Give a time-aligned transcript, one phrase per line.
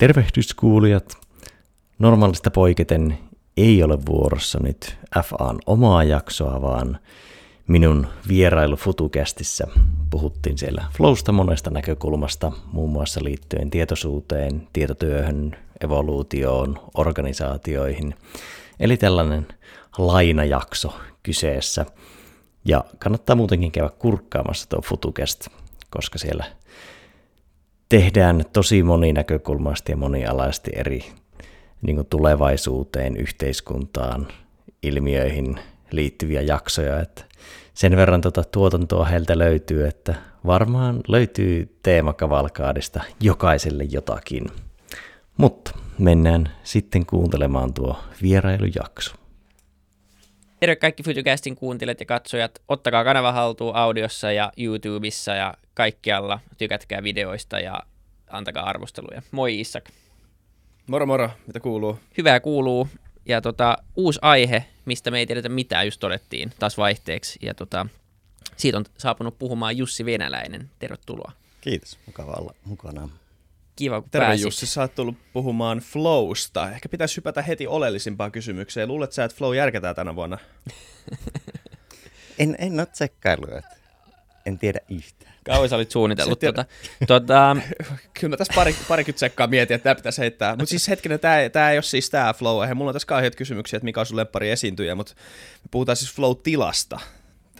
[0.00, 1.16] Tervehdyskuulijat.
[1.98, 3.18] Normaalista poiketen
[3.56, 6.98] ei ole vuorossa nyt FAn omaa jaksoa, vaan
[7.66, 9.66] minun vierailu FutuCastissa
[10.10, 18.14] puhuttiin siellä Flowsta monesta näkökulmasta, muun muassa liittyen tietoisuuteen, tietotyöhön, evoluutioon, organisaatioihin.
[18.80, 19.46] Eli tällainen
[19.98, 21.86] lainajakso kyseessä.
[22.64, 25.48] Ja kannattaa muutenkin käydä kurkkaamassa tuo FutuCast,
[25.90, 26.44] koska siellä
[27.90, 31.04] tehdään tosi moninäkökulmasti ja monialaisesti eri
[31.82, 34.28] niin kuin tulevaisuuteen, yhteiskuntaan,
[34.82, 37.00] ilmiöihin liittyviä jaksoja.
[37.00, 37.24] Että
[37.74, 40.14] sen verran tuota tuotantoa heiltä löytyy, että
[40.46, 44.44] varmaan löytyy teemakavalkaadista jokaiselle jotakin.
[45.36, 49.19] Mutta mennään sitten kuuntelemaan tuo vierailujakso.
[50.60, 52.62] Terve kaikki Futucastin kuuntelijat ja katsojat.
[52.68, 56.40] Ottakaa kanava haltuun audiossa ja YouTubessa ja kaikkialla.
[56.58, 57.80] Tykätkää videoista ja
[58.30, 59.22] antakaa arvosteluja.
[59.30, 59.90] Moi Issak.
[60.86, 61.98] Moro moro, mitä kuuluu?
[62.18, 62.88] Hyvää kuuluu.
[63.26, 67.38] Ja tota, uusi aihe, mistä me ei tiedetä mitään, just todettiin taas vaihteeksi.
[67.42, 67.86] Ja tota,
[68.56, 70.70] siitä on saapunut puhumaan Jussi Venäläinen.
[70.78, 71.32] Tervetuloa.
[71.60, 73.08] Kiitos, mukava olla mukana.
[73.80, 74.44] Kiva, kun Terve pääsit.
[74.44, 76.70] Jussi, sä oot tullut puhumaan Flowsta.
[76.70, 78.88] Ehkä pitäisi hypätä heti oleellisimpaan kysymykseen.
[78.88, 80.38] Luulet sä, että Flow järkätään tänä vuonna?
[82.38, 83.76] En, en ole tsekkailu, että
[84.46, 85.34] en tiedä yhtään.
[85.44, 86.40] Kauan sä olit suunnitellut.
[86.40, 86.64] Tota,
[87.06, 87.56] tota,
[88.20, 90.56] Kyllä mä tässä pari, parikymmentä sekkaa mietin, että tämä pitäisi heittää.
[90.56, 92.74] Mutta siis hetkinen, tämä, tämä ei ole siis tämä Flow.
[92.74, 95.14] Mulla on tässä kauheat kysymyksiä, että mikä on sun lemppari esiintyjä, mutta
[95.62, 97.00] me puhutaan siis Flow-tilasta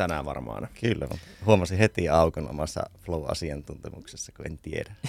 [0.00, 0.68] tänään varmaan.
[0.80, 4.94] Kyllä, mutta huomasin heti aukon omassa flow-asiantuntemuksessa, kun en tiedä.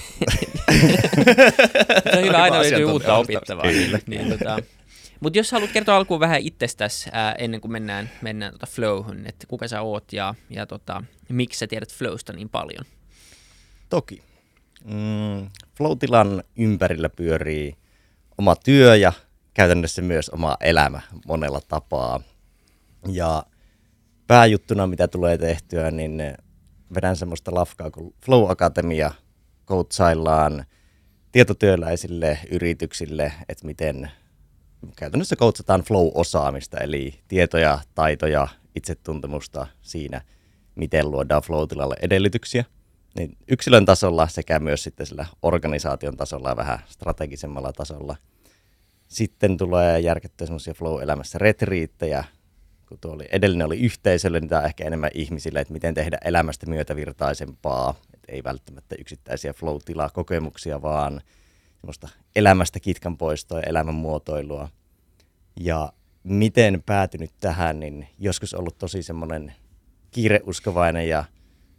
[2.11, 3.65] se on hyvä, aina löytyy uutta opittavaa.
[3.65, 4.57] Niin, niin, tota,
[5.19, 9.47] mutta jos haluat kertoa alkuun vähän itsestäsi ää, ennen kuin mennään, mennään tota Flowhun, että
[9.47, 12.85] kuka sä oot ja, ja tota, miksi sä tiedät Flowsta niin paljon?
[13.89, 14.23] Toki.
[14.83, 17.75] Mm, flow-tilan ympärillä pyörii
[18.37, 19.13] oma työ ja
[19.53, 22.19] käytännössä myös oma elämä monella tapaa.
[23.11, 23.43] Ja
[24.31, 26.23] pääjuttuna, mitä tulee tehtyä, niin
[26.95, 29.11] vedän semmoista lafkaa kuin Flow Akatemia,
[29.67, 30.65] coachaillaan
[31.31, 34.11] tietotyöläisille yrityksille, että miten
[34.95, 40.21] käytännössä coachataan flow-osaamista, eli tietoja, taitoja, itsetuntemusta siinä,
[40.75, 42.65] miten luodaan flow-tilalle edellytyksiä.
[43.15, 48.15] Niin yksilön tasolla sekä myös sitten sillä organisaation tasolla ja vähän strategisemmalla tasolla.
[49.07, 52.23] Sitten tulee järkettyä semmoisia flow-elämässä retriittejä,
[52.91, 56.17] kun tuo oli, edellinen oli yhteisölle, niin tämä on ehkä enemmän ihmisille, että miten tehdä
[56.25, 57.95] elämästä myötävirtaisempaa.
[58.13, 61.21] Et ei välttämättä yksittäisiä flow-tila-kokemuksia, vaan
[61.77, 64.69] semmoista elämästä kitkan poistoa ja elämänmuotoilua.
[65.59, 65.93] Ja
[66.23, 69.53] miten päätynyt tähän, niin joskus ollut tosi semmoinen
[70.11, 71.23] kiireuskovainen ja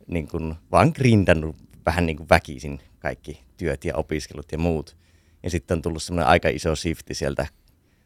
[0.06, 1.56] niin kuin vaan grindannut
[1.86, 4.96] vähän niin kuin väkisin kaikki työt ja opiskelut ja muut.
[5.42, 7.46] Ja sitten on tullut semmoinen aika iso shifti sieltä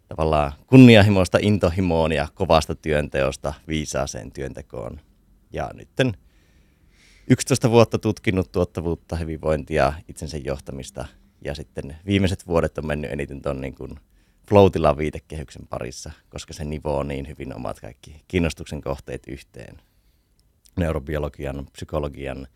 [0.09, 5.01] tavallaan kunnianhimoista intohimoon ja kovasta työnteosta viisaaseen työntekoon.
[5.53, 6.17] Ja nytten
[7.31, 11.07] 11 vuotta tutkinut tuottavuutta, hyvinvointia, itsensä johtamista
[11.45, 13.99] ja sitten viimeiset vuodet on mennyt eniten tuon niin kuin
[14.49, 14.67] flow
[14.99, 19.77] viitekehyksen parissa, koska se nivoo niin hyvin omat kaikki kiinnostuksen kohteet yhteen.
[20.77, 22.47] Neurobiologian, psykologian,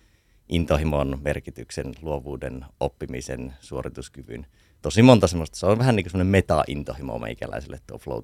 [0.48, 4.46] intohimon merkityksen, luovuuden, oppimisen, suorituskyvyn.
[4.82, 8.22] Tosi monta semmoista, se on vähän niin kuin semmoinen meta-intohimo meikäläiselle tuo flow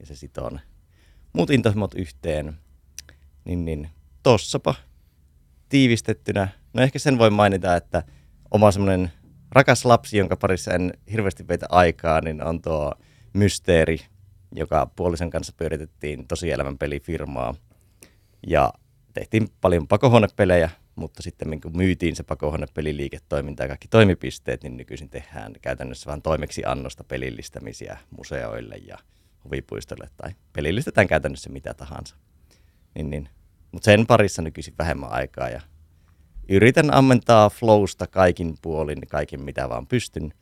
[0.00, 0.60] ja se sitoo ne
[1.36, 2.58] muut intohimot yhteen.
[3.44, 3.90] Niin, niin
[4.22, 4.74] tossapa
[5.68, 6.48] tiivistettynä.
[6.72, 8.02] No ehkä sen voi mainita, että
[8.50, 9.12] oma semmoinen
[9.50, 12.92] rakas lapsi, jonka parissa en hirveästi veitä aikaa, niin on tuo
[13.32, 14.00] Mysteeri,
[14.54, 17.54] joka puolisen kanssa pyöritettiin tosielämän pelifirmaa.
[18.46, 18.72] Ja
[19.12, 25.52] tehtiin paljon pakohuonepelejä, mutta sitten kun myytiin se pakohuonepeliliiketoiminta ja kaikki toimipisteet, niin nykyisin tehdään
[25.62, 28.98] käytännössä vain toimeksiannosta pelillistämisiä museoille ja
[29.44, 32.16] huvipuistolle tai pelillistetään käytännössä mitä tahansa.
[32.94, 33.28] Niin, niin.
[33.72, 35.60] Mutta sen parissa nykyisin vähemmän aikaa ja
[36.48, 40.34] yritän ammentaa flowsta kaikin puolin, kaiken mitä vaan pystyn.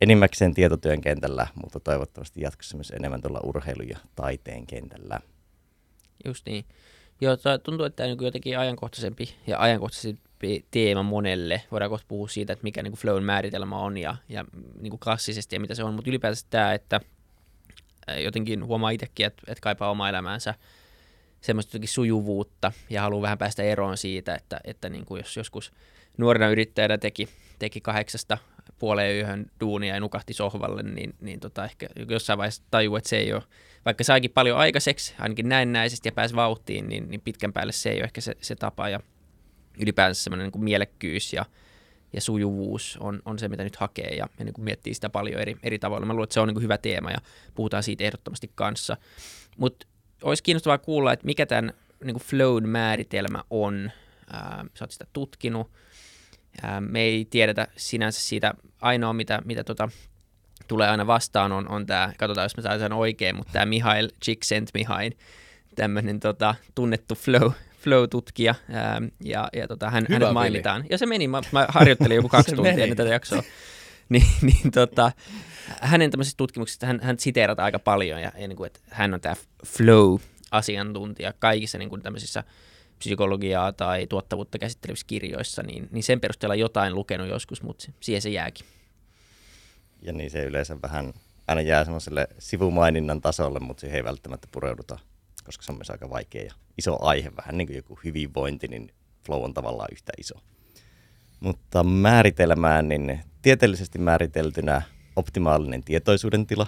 [0.00, 5.20] Enimmäkseen tietotyön kentällä, mutta toivottavasti jatkossa myös enemmän tuolla urheilu- ja taiteen kentällä.
[6.24, 6.64] Just niin.
[7.20, 11.62] Joo, tuntuu, että tämä on niin jotenkin ajankohtaisempi ja ajankohtaisempi teema monelle.
[11.70, 14.44] Voidaan kohta puhua siitä, että mikä niin kuin flown määritelmä on ja, ja
[14.80, 17.00] niin kuin klassisesti ja mitä se on, mutta ylipäätään tämä, että
[18.24, 20.54] jotenkin huomaa itsekin, että, että kaipaa oma elämäänsä
[21.40, 25.72] semmoista sujuvuutta ja haluaa vähän päästä eroon siitä, että, että niin kuin jos joskus
[26.16, 27.28] nuorena yrittäjänä teki,
[27.58, 28.38] teki kahdeksasta
[28.78, 33.16] puoleen yöhön duunia ja nukahti sohvalle, niin, niin tota ehkä jossain vaiheessa tajuu, että se
[33.16, 33.42] ei ole,
[33.84, 37.96] vaikka saikin paljon aikaiseksi, ainakin näennäisesti ja pääsi vauhtiin, niin, niin pitkän päälle se ei
[37.96, 39.00] ole ehkä se, se tapa ja
[39.80, 41.44] ylipäänsä semmoinen niin kuin mielekkyys ja,
[42.12, 45.40] ja sujuvuus on, on se, mitä nyt hakee ja, ja niin kuin miettii sitä paljon
[45.40, 46.06] eri, eri tavoilla.
[46.06, 47.18] Mä luulen, että se on niin kuin hyvä teema ja
[47.54, 48.96] puhutaan siitä ehdottomasti kanssa.
[49.56, 49.86] Mutta
[50.22, 51.72] olisi kiinnostavaa kuulla, että mikä tämän
[52.04, 53.90] niin kuin flown määritelmä on.
[54.32, 55.70] Ää, sä oot sitä tutkinut.
[56.62, 59.88] Ää, me ei tiedetä sinänsä siitä ainoa, mitä, mitä tota,
[60.70, 64.08] tulee aina vastaan, on, on tämä, katsotaan jos mä saan sen oikein, mutta tämä Mihail
[64.24, 65.10] Csikszentmihalyi,
[65.74, 67.50] tämmöinen tota, tunnettu flow,
[67.84, 70.84] flow-tutkija, ää, ja, ja tota, hän, Hyvä hänet mainitaan.
[70.90, 72.82] Ja se meni, mä, mä harjoittelin joku kaksi tuntia meni.
[72.82, 73.42] ennen tätä jaksoa.
[74.08, 75.12] niin, niin tota,
[75.80, 79.20] hänen tämmöisistä tutkimuksista hän, hän siteerataan aika paljon, ja, ja niin kuin, että hän on
[79.20, 79.34] tämä
[79.66, 82.44] flow-asiantuntija kaikissa niin kuin tämmöisissä
[82.98, 88.30] psykologiaa tai tuottavuutta käsittelevissä kirjoissa, niin, niin sen perusteella jotain lukenut joskus, mutta siihen se
[88.30, 88.66] jääkin.
[90.02, 91.12] Ja niin se yleensä vähän
[91.46, 94.98] aina jää semmoiselle sivumaininnan tasolle, mutta siihen ei välttämättä pureuduta,
[95.44, 98.94] koska se on myös aika vaikea ja iso aihe, vähän niin kuin joku hyvinvointi, niin
[99.26, 100.34] flow on tavallaan yhtä iso.
[101.40, 104.82] Mutta määritelmään, niin tieteellisesti määriteltynä
[105.16, 106.66] optimaalinen tietoisuuden tila.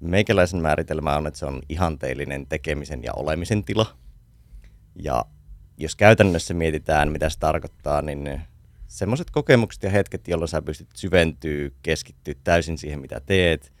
[0.00, 3.86] Meikäläisen määritelmä on, että se on ihanteellinen tekemisen ja olemisen tila.
[5.02, 5.24] Ja
[5.78, 8.40] jos käytännössä mietitään, mitä se tarkoittaa, niin
[8.88, 13.72] semmoiset kokemukset ja hetket, jolloin sä pystyt syventyä, keskittyä täysin siihen, mitä teet.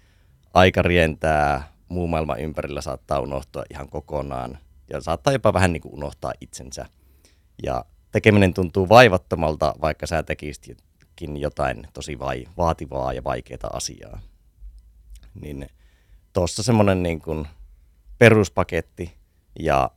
[0.54, 4.58] Aika rientää, muu maailma ympärillä saattaa unohtua ihan kokonaan
[4.90, 6.86] ja saattaa jopa vähän niin kuin unohtaa itsensä.
[7.62, 14.20] Ja tekeminen tuntuu vaivattomalta, vaikka sä tekisitkin jotain tosi vai, vaativaa ja vaikeaa asiaa.
[15.40, 15.66] Niin
[16.32, 17.46] tuossa semmoinen niin kuin
[18.18, 19.14] peruspaketti
[19.60, 19.90] ja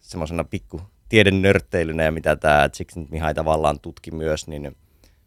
[0.00, 2.68] semmoisena pikku tiedenörtteilynä ja mitä tämä
[3.10, 4.76] Mihai tavallaan tutki myös, niin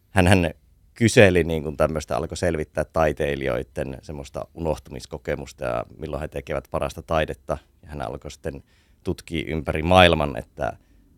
[0.09, 0.53] hän
[0.99, 7.57] kyseli niin kuin tämmöistä, alkoi selvittää taiteilijoiden semmoista unohtumiskokemusta ja milloin he tekevät parasta taidetta.
[7.83, 8.63] Ja hän alkoi sitten
[9.03, 10.77] tutkia ympäri maailman, että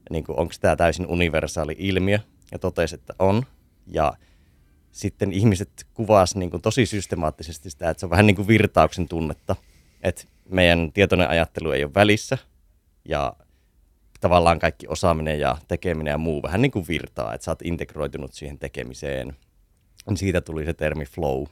[0.09, 2.19] niin kuin, onko tämä täysin universaali ilmiö
[2.51, 3.45] ja totesi, että on.
[3.87, 4.13] Ja
[4.91, 9.07] sitten ihmiset kuvasivat niin kuin tosi systemaattisesti sitä, että se on vähän niin kuin virtauksen
[9.07, 9.55] tunnetta,
[10.01, 12.37] että meidän tietoinen ajattelu ei ole välissä
[13.05, 13.33] ja
[14.21, 18.33] tavallaan kaikki osaaminen ja tekeminen ja muu vähän niin kuin virtaa, että sä oot integroitunut
[18.33, 19.35] siihen tekemiseen.
[20.15, 21.45] Siitä tuli se termi flow.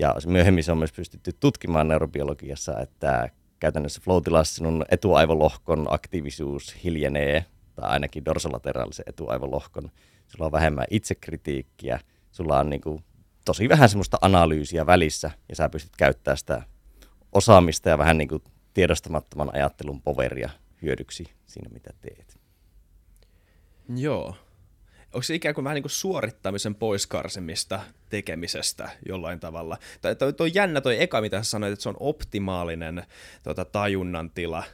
[0.00, 3.30] Ja myöhemmin se on myös pystytty tutkimaan neurobiologiassa, että
[3.60, 7.44] käytännössä flow-tilassa sinun etuaivolohkon aktiivisuus hiljenee,
[7.74, 9.90] tai ainakin dorsolateraalisen etuaivolohkon.
[10.28, 12.00] Sulla on vähemmän itsekritiikkiä,
[12.30, 13.04] sulla on niin kuin
[13.44, 16.62] tosi vähän semmoista analyysiä välissä, ja sä pystyt käyttämään sitä
[17.32, 18.42] osaamista ja vähän niin kuin
[18.74, 20.50] tiedostamattoman ajattelun poveria
[20.82, 22.40] hyödyksi siinä, mitä teet.
[23.96, 24.36] Joo.
[25.12, 29.78] Onko se ikään kuin vähän niin kuin suorittamisen poiskarsimista tekemisestä jollain tavalla?
[30.00, 33.02] Tai toi, toi jännä toi eka, mitä sä sanoit, että se on optimaalinen
[33.42, 34.64] tota, tajunnan tila.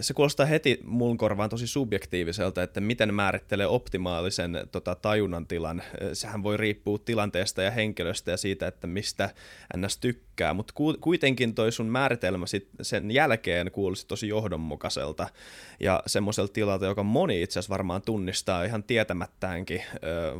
[0.00, 5.82] Se kuulostaa heti mun korvaan tosi subjektiiviselta, että miten määrittelee optimaalisen tota, tajunnan tilan.
[6.12, 9.30] Sehän voi riippua tilanteesta ja henkilöstä ja siitä, että mistä
[9.76, 9.98] ns.
[9.98, 15.28] tykkää, mutta ku, kuitenkin toi sun määritelmä sit sen jälkeen kuulosti tosi johdonmukaiselta
[15.80, 19.82] ja semmoiselta tilalta, joka moni itse asiassa varmaan tunnistaa ihan tietämättäänkin.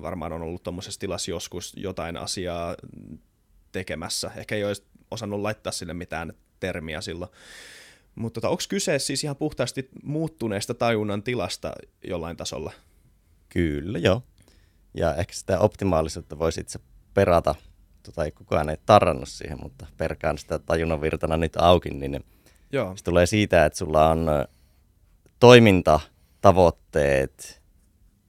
[0.02, 2.76] Varmaan on ollut tuommoisessa tilassa joskus jotain asiaa
[3.72, 4.30] tekemässä.
[4.36, 7.30] Ehkä ei olisi osannut laittaa sille mitään termiä silloin.
[8.14, 11.72] Mutta tota, onko kyse siis ihan puhtaasti muuttuneesta tajunnan tilasta
[12.04, 12.72] jollain tasolla?
[13.48, 14.22] Kyllä, joo.
[14.94, 16.80] Ja ehkä sitä optimaalisuutta voisi itse
[17.14, 17.54] perata,
[18.02, 22.24] tota ei kukaan ei tarrannut siihen, mutta perkaan sitä tajunnan virtana nyt auki, niin
[22.72, 22.96] Joo.
[22.96, 24.26] se tulee siitä, että sulla on
[25.40, 26.00] toiminta,
[26.40, 27.62] tavoitteet,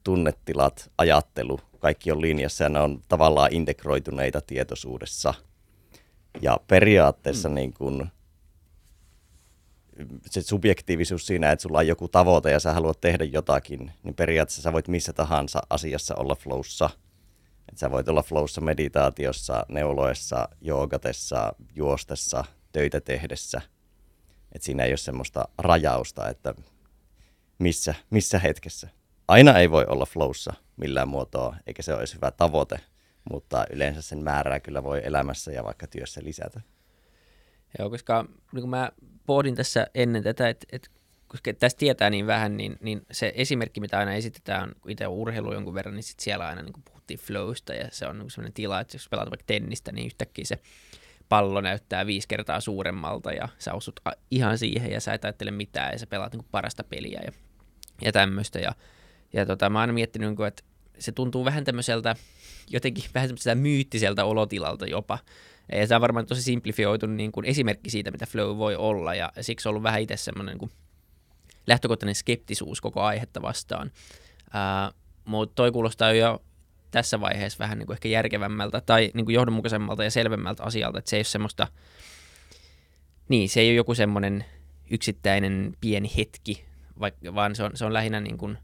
[0.04, 5.34] tunnetilat, ajattelu, kaikki on linjassa ja ne on tavallaan integroituneita tietoisuudessa.
[6.42, 7.56] Ja periaatteessa mm.
[7.56, 8.08] niin kun,
[10.26, 14.62] se subjektiivisuus siinä, että sulla on joku tavoite ja sä haluat tehdä jotakin, niin periaatteessa
[14.62, 16.90] sä voit missä tahansa asiassa olla flowssa.
[17.72, 23.62] Et sä voit olla flowssa meditaatiossa, neuloessa, joogatessa, juostessa, töitä tehdessä.
[24.52, 26.54] Et siinä ei ole semmoista rajausta, että
[27.60, 28.88] missä, missä hetkessä.
[29.28, 32.80] Aina ei voi olla flowssa millään muotoa, eikä se olisi hyvä tavoite,
[33.32, 36.62] mutta yleensä sen määrää kyllä voi elämässä ja vaikka työssä lisätä.
[37.80, 38.92] Joo, koska niin kuin mä
[39.26, 40.90] pohdin tässä ennen tätä, että, että
[41.28, 45.54] koska tästä tietää niin vähän, niin, niin se esimerkki, mitä aina esitetään, kun itse urheilu
[45.54, 48.54] jonkun verran, niin sit siellä aina niin kuin puhuttiin flowsta, ja se on niin sellainen
[48.54, 50.60] tila, että jos pelaat vaikka tennistä, niin yhtäkkiä se
[51.30, 54.00] pallo näyttää viisi kertaa suuremmalta, ja sä osut
[54.32, 57.32] ihan siihen, ja sä et ajattele mitään, ja sä pelaat niin kuin parasta peliä, ja,
[58.02, 58.76] ja tämmöistä, ja,
[59.34, 60.64] ja tota, mä oon aina miettinyt, niin kuin, että
[61.00, 62.16] se tuntuu vähän tämmöiseltä,
[62.70, 65.20] jotenkin vähän tämmöiseltä myyttiseltä olotilalta jopa,
[65.72, 69.32] ja se on varmaan tosi simplifioitunut niin kuin esimerkki siitä, mitä flow voi olla, ja
[69.42, 70.72] siksi on ollut vähän itse semmoinen niin kuin
[71.68, 73.92] lähtökohtainen skeptisuus koko aihetta vastaan.
[74.54, 74.92] Ää,
[75.26, 76.42] mutta toi kuulostaa jo
[76.92, 81.10] tässä vaiheessa vähän niin kuin ehkä järkevämmältä tai niin kuin johdonmukaisemmalta ja selvemmältä asialta, että
[81.10, 81.68] se ei ole semmoista,
[83.30, 84.46] niin se ei ole joku semmoinen
[84.92, 86.66] yksittäinen pieni hetki,
[87.00, 88.58] vaikka, vaan se on, se on lähinnä niin kuin,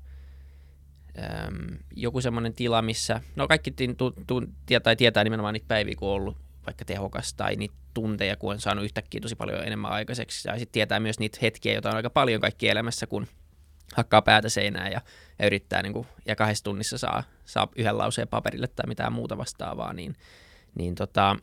[1.18, 6.10] äm, joku semmoinen tila, missä, no kaikki tu, tu, tietää, tietää nimenomaan niitä päiviä, kun
[6.10, 6.38] on ollut
[6.70, 10.50] vaikka tehokas tai niitä tunteja, kun on saanut yhtäkkiä tosi paljon enemmän aikaiseksi.
[10.50, 13.28] Ja sitten tietää myös niitä hetkiä, joita on aika paljon kaikki elämässä, kun
[13.94, 15.02] hakkaa päätä seinään ja,
[15.40, 19.38] ja yrittää niin kuin, ja kahdessa tunnissa saa, saa yhden lauseen paperille tai mitään muuta
[19.38, 20.16] vastaavaa, niin,
[20.76, 21.36] niin tota,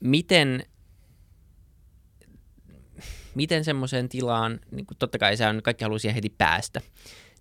[0.00, 0.62] miten,
[3.34, 6.80] miten semmoiseen tilaan, niin kuin totta kai se on, kaikki haluaa siihen heti päästä,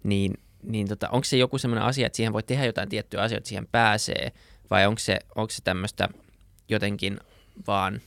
[0.03, 3.47] niin, niin tota, onko se joku semmoinen asia, että siihen voi tehdä jotain tiettyä asioita,
[3.47, 4.31] siihen pääsee,
[4.69, 6.09] vai onko se, onko se tämmöistä
[6.69, 7.19] jotenkin
[7.67, 8.01] vaan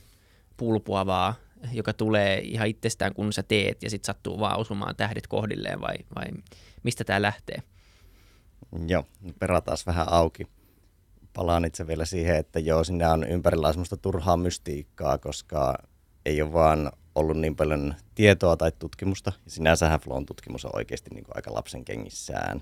[0.57, 1.35] pulpuavaa,
[1.71, 5.95] joka tulee ihan itsestään, kun sä teet, ja sitten sattuu vaan osumaan tähdet kohdilleen, vai,
[6.15, 6.25] vai
[6.83, 7.57] mistä tämä lähtee?
[8.87, 9.05] Joo,
[9.39, 10.47] perataan vähän auki.
[11.33, 15.75] Palaan itse vielä siihen, että joo, sinne on ympärillä semmoista turhaa mystiikkaa, koska
[16.25, 19.33] ei ole vaan ollut niin paljon tietoa tai tutkimusta.
[19.45, 22.61] Ja sinänsähän Flown tutkimus on oikeasti niin kuin aika lapsen kengissään.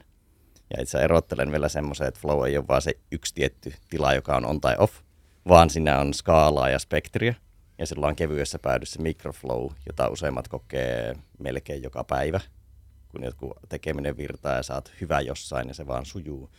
[0.69, 4.35] Ja itse erottelen vielä semmoisen, että Flow ei ole vaan se yksi tietty tila, joka
[4.35, 4.93] on on tai off,
[5.47, 7.35] vaan siinä on skaalaa ja spektriä.
[7.77, 12.39] Ja sillä on kevyessä päädyssä microflow, jota useimmat kokee melkein joka päivä,
[13.09, 16.49] kun joku tekeminen virtaa ja saat hyvä jossain ja se vaan sujuu.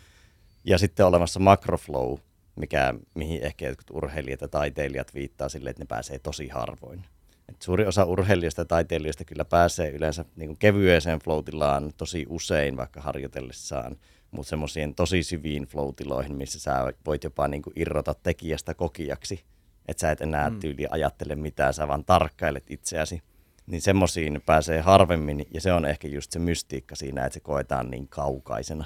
[0.64, 2.18] Ja sitten on olemassa macroflow,
[2.56, 7.04] mikä, mihin ehkä jotkut urheilijat ja taiteilijat viittaa sille, että ne pääsee tosi harvoin.
[7.48, 13.00] Et suuri osa urheilijoista ja taiteilijoista kyllä pääsee yleensä niin kevyeseen floatilaan tosi usein vaikka
[13.00, 13.96] harjoitellessaan,
[14.32, 19.44] mutta semmoisiin tosi syviin floatiloihin, missä sä voit jopa niin kuin irrota tekijästä kokijaksi,
[19.88, 20.60] että sä et enää mm.
[20.60, 23.22] tyyli ajattele mitään, sä vaan tarkkailet itseäsi.
[23.66, 27.90] Niin semmoisiin pääsee harvemmin, ja se on ehkä just se mystiikka siinä, että se koetaan
[27.90, 28.84] niin kaukaisena.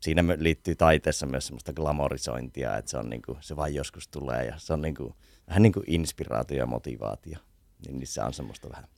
[0.00, 4.44] Siinä liittyy taiteessa myös semmoista glamorisointia, että se, on niin kuin, se vain joskus tulee,
[4.44, 5.14] ja se on niin kuin,
[5.48, 7.38] vähän niin kuin inspiraatio ja motivaatio
[7.86, 8.88] niin niissä on semmoista vähän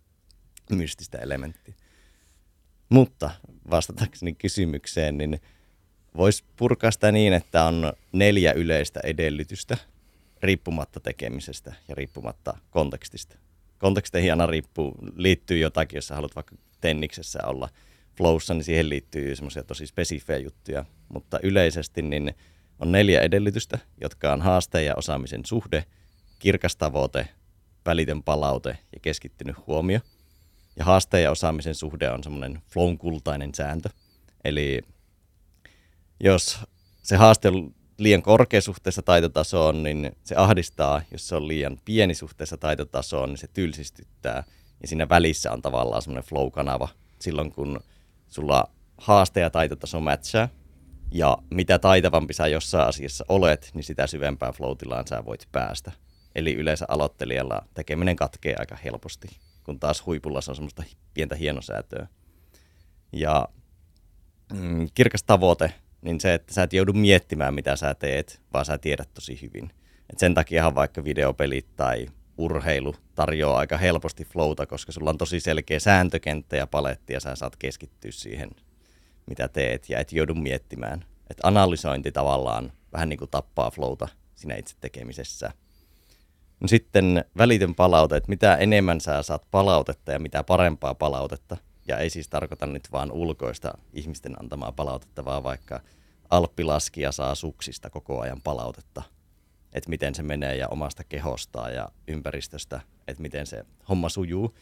[0.70, 1.74] mystistä elementtiä.
[2.88, 3.30] Mutta
[3.70, 5.40] vastatakseni kysymykseen, niin
[6.16, 9.76] voisi purkaa sitä niin, että on neljä yleistä edellytystä
[10.42, 13.36] riippumatta tekemisestä ja riippumatta kontekstista.
[13.78, 17.68] Konteksteihin aina riippuu, liittyy jotakin, jos sä haluat vaikka tenniksessä olla
[18.16, 20.84] flowssa, niin siihen liittyy semmoisia tosi spesifejä juttuja.
[21.08, 22.34] Mutta yleisesti niin
[22.78, 25.84] on neljä edellytystä, jotka on haasteen ja osaamisen suhde,
[26.38, 27.28] kirkas tavoite,
[27.86, 30.00] välitön palaute ja keskittynyt huomio.
[30.76, 33.88] Ja haasteen ja osaamisen suhde on semmoinen flown kultainen sääntö.
[34.44, 34.80] Eli
[36.22, 36.58] jos
[37.02, 41.02] se haaste on liian korkea suhteessa taitotasoon, niin se ahdistaa.
[41.10, 44.44] Jos se on liian pieni suhteessa taitotasoon, niin se tylsistyttää.
[44.82, 46.88] Ja siinä välissä on tavallaan semmoinen flow-kanava
[47.18, 47.80] silloin, kun
[48.28, 50.48] sulla haaste ja taitotaso matchaa.
[51.10, 54.76] Ja mitä taitavampi sä jossain asiassa olet, niin sitä syvempään flow
[55.08, 55.92] sä voit päästä.
[56.34, 59.28] Eli yleensä aloittelijalla tekeminen katkee aika helposti,
[59.64, 60.82] kun taas huipulla se on semmoista
[61.14, 62.06] pientä hienosäätöä.
[63.12, 63.48] Ja
[64.52, 68.78] mm, kirkas tavoite, niin se, että sä et joudu miettimään, mitä sä teet, vaan sä
[68.78, 69.70] tiedät tosi hyvin.
[70.12, 72.06] Et sen takiahan vaikka videopelit tai
[72.38, 77.36] urheilu tarjoaa aika helposti flowta, koska sulla on tosi selkeä sääntökenttä ja paletti ja sä
[77.36, 78.50] saat keskittyä siihen,
[79.26, 81.04] mitä teet ja et joudu miettimään.
[81.30, 85.52] Et analysointi tavallaan vähän niin kuin tappaa flowta siinä itse tekemisessä.
[86.60, 91.56] No sitten välitön palaute, että mitä enemmän sä saat palautetta ja mitä parempaa palautetta.
[91.88, 95.80] Ja ei siis tarkoita nyt vaan ulkoista ihmisten antamaa palautetta, vaan vaikka
[96.30, 99.02] alppilaskija saa suksista koko ajan palautetta.
[99.72, 104.54] Että miten se menee ja omasta kehostaan ja ympäristöstä, että miten se homma sujuu,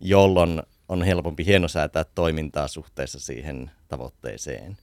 [0.00, 4.76] jolloin on helpompi hienosäätää toimintaa suhteessa siihen tavoitteeseen.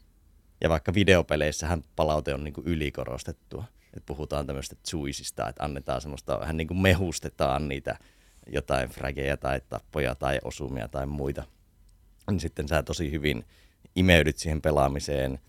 [0.62, 6.40] Ja vaikka videopeleissähän palaute on niin kuin ylikorostettua että puhutaan tämmöistä juicista, että annetaan semmoista,
[6.40, 8.00] vähän niin kuin mehustetaan niitä
[8.48, 11.44] jotain frageja tai tappoja tai osumia tai muita.
[12.32, 13.46] Niin sitten sä tosi hyvin
[13.96, 15.40] imeydyt siihen pelaamiseen.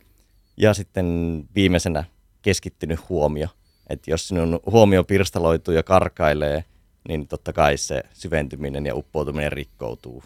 [0.56, 1.06] Ja sitten
[1.54, 2.04] viimeisenä
[2.42, 3.48] keskittynyt huomio.
[3.86, 6.64] Että jos sinun huomio pirstaloituu ja karkailee,
[7.08, 10.24] niin totta kai se syventyminen ja uppoutuminen rikkoutuu.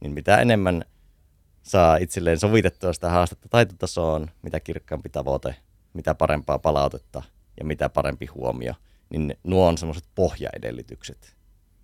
[0.00, 0.84] Niin mitä enemmän
[1.62, 5.56] saa itselleen sovitettua sitä haastetta taitotasoon, mitä kirkkaampi tavoite,
[5.92, 7.22] mitä parempaa palautetta
[7.58, 8.74] ja mitä parempi huomio,
[9.10, 11.36] niin nuo on semmoiset pohjaedellytykset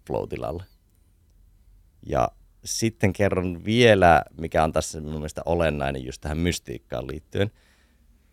[0.06, 0.28] flow
[2.06, 2.28] Ja
[2.64, 7.50] sitten kerron vielä, mikä on tässä mun mielestä olennainen just tähän mystiikkaan liittyen.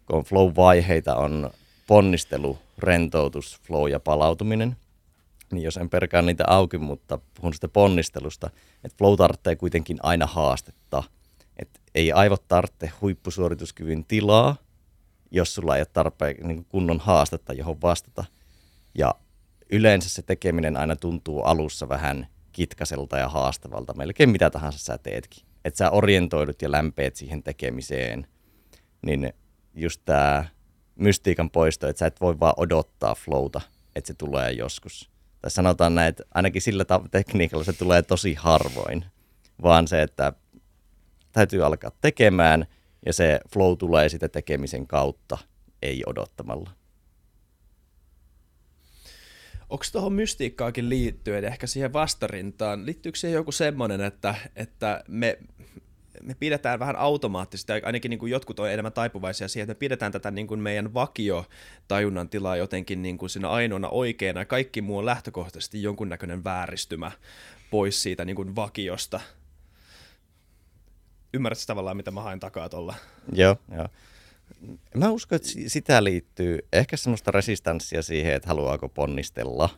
[0.06, 1.52] Kun flow-vaiheita on
[1.88, 4.76] ponnistelu, rentoutus, flow ja palautuminen,
[5.52, 8.50] niin jos en perkaa niitä auki, mutta puhun sitä ponnistelusta,
[8.84, 11.04] että flow tarvitsee kuitenkin aina haastetta.
[11.58, 14.56] Et ei aivot tarvitse huippusuorituskyvyn tilaa,
[15.32, 18.26] jos sulla ei ole tarpeen niin kunnon haastetta, johon vastata.
[18.98, 19.16] Ja
[19.70, 25.44] yleensä se tekeminen aina tuntuu alussa vähän kitkaselta ja haastavalta, melkein mitä tahansa sä teetkin.
[25.66, 28.28] Että sä orientoidut ja lämpeet siihen tekemiseen,
[29.02, 29.34] niin
[29.74, 30.46] just tämä
[30.96, 33.62] mystiikan poisto, että sä et voi vaan odottaa flowta,
[33.96, 35.10] että se tulee joskus.
[35.42, 39.06] Tai sanotaan näin, että ainakin sillä tekniikalla se tulee tosi harvoin,
[39.62, 40.34] vaan se, että
[41.32, 42.66] täytyy alkaa tekemään
[43.06, 45.38] ja se flow tulee sitten tekemisen kautta,
[45.82, 46.70] ei odottamalla.
[49.70, 55.40] Onko tuohon mystiikkaakin liittyen, ehkä siihen vastarintaan, liittyykö siihen joku semmoinen, että, että me,
[56.22, 60.12] me pidetään vähän automaattisesti, ainakin niin kuin jotkut on enemmän taipuvaisia siihen, että me pidetään
[60.12, 61.46] tätä niin kuin meidän vakio
[61.88, 67.12] tajunnan tilaa jotenkin niin kuin siinä ainoana oikeana, ja kaikki muu on lähtökohtaisesti jonkunnäköinen vääristymä
[67.72, 69.20] pois siitä niin kuin vakiosta.
[71.34, 72.96] Ymmärrätkö tavallaan, mitä mä haen takaa tuolla?
[73.34, 73.88] Joo, joo.
[74.96, 79.70] Mä uskon, että sitä liittyy ehkä semmoista resistanssia siihen, että haluaako ponnistella.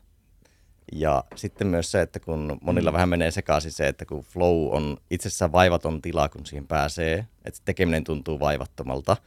[0.91, 2.93] Ja sitten myös se, että kun monilla mm.
[2.93, 7.59] vähän menee sekaisin se, että kun flow on itsessään vaivaton tila, kun siihen pääsee, että
[7.65, 9.17] tekeminen tuntuu vaivattomalta,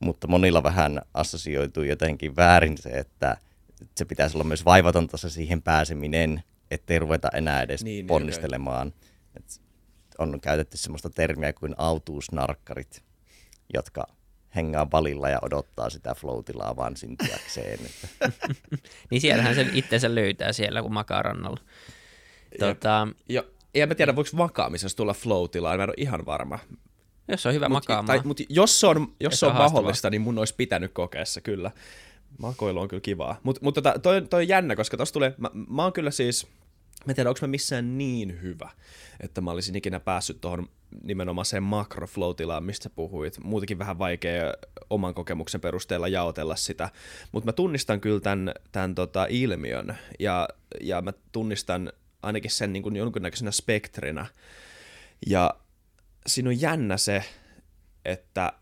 [0.00, 3.36] mutta monilla vähän assosioituu jotenkin väärin se, että
[3.96, 8.86] se pitäisi olla myös vaivatonta se siihen pääseminen, ettei ruveta enää edes niin, niin ponnistelemaan.
[8.88, 9.44] Niin,
[10.18, 13.02] on käytetty semmoista termiä kuin autuusnarkkarit,
[13.74, 14.06] jotka
[14.56, 17.78] hengaa valilla ja odottaa sitä floatilaa vaan syntyäkseen.
[19.10, 21.60] niin siellähän se itsensä löytää siellä, kun makaa rannalla.
[22.58, 23.08] Tota...
[23.28, 23.44] Ja, ja,
[23.74, 26.58] ja mä tiedä, voiko makaamisessa tulla floatilaa, mä en ole ihan varma.
[27.28, 28.06] Jos se on hyvä mut, makaamaan.
[28.06, 31.40] Tai, mutta jos se on, jos se on, on mahdollista, niin mun olisi pitänyt kokeessa
[31.40, 31.70] kyllä.
[32.38, 33.40] Makoilu on kyllä kivaa.
[33.42, 36.46] Mut, mutta tota, toi, toi on jännä, koska tossa tulee, mä, mä oon kyllä siis,
[37.06, 38.70] mä en tiedä, onko mä missään niin hyvä,
[39.20, 40.68] että mä olisin ikinä päässyt tuohon
[41.02, 43.38] nimenomaan sen makroflow-tilaan, mistä puhuit.
[43.44, 44.54] Muutenkin vähän vaikea
[44.90, 46.90] oman kokemuksen perusteella jaotella sitä,
[47.32, 50.48] mutta mä tunnistan kyllä tämän, tämän tota ilmiön, ja,
[50.80, 54.26] ja mä tunnistan ainakin sen niin kuin jonkinnäköisenä spektrinä.
[55.26, 55.54] Ja
[56.26, 57.24] siinä on jännä se,
[58.04, 58.52] että,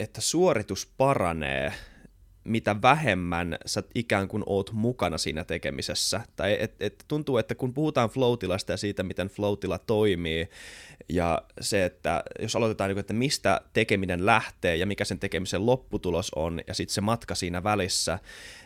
[0.00, 1.72] että suoritus paranee–
[2.46, 6.20] mitä vähemmän sä ikään kuin oot mukana siinä tekemisessä.
[6.36, 10.48] Tai et, et tuntuu, että kun puhutaan floatilasta ja siitä, miten floatila toimii,
[11.08, 16.30] ja se, että jos aloitetaan, niin että mistä tekeminen lähtee ja mikä sen tekemisen lopputulos
[16.36, 18.18] on, ja sitten se matka siinä välissä,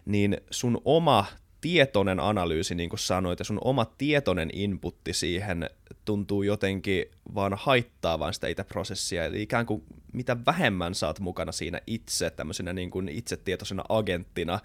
[0.06, 1.26] niin sun oma
[1.60, 5.70] tietoinen analyysi, niin kuin sanoit, ja sun oma tietoinen inputti siihen
[6.04, 9.24] tuntuu jotenkin vaan haittaavan sitä itse prosessia.
[9.24, 14.60] Eli ikään kuin mitä vähemmän saat mukana siinä itse, tämmöisenä niin kuin itsetietoisena agenttina,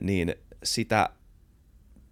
[0.00, 1.10] niin sitä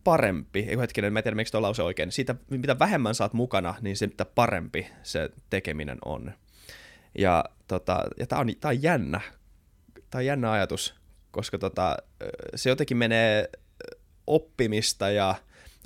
[0.04, 3.74] parempi, ei hetkinen, mä en tiedä, miksi tuo lause oikein, siitä mitä vähemmän saat mukana,
[3.80, 6.32] niin sitä parempi se tekeminen on.
[7.18, 9.20] Ja, tota, ja tää on, tää on jännä,
[10.10, 10.94] tää on jännä ajatus,
[11.30, 11.96] koska tota,
[12.54, 13.50] se jotenkin menee
[14.28, 15.34] oppimista ja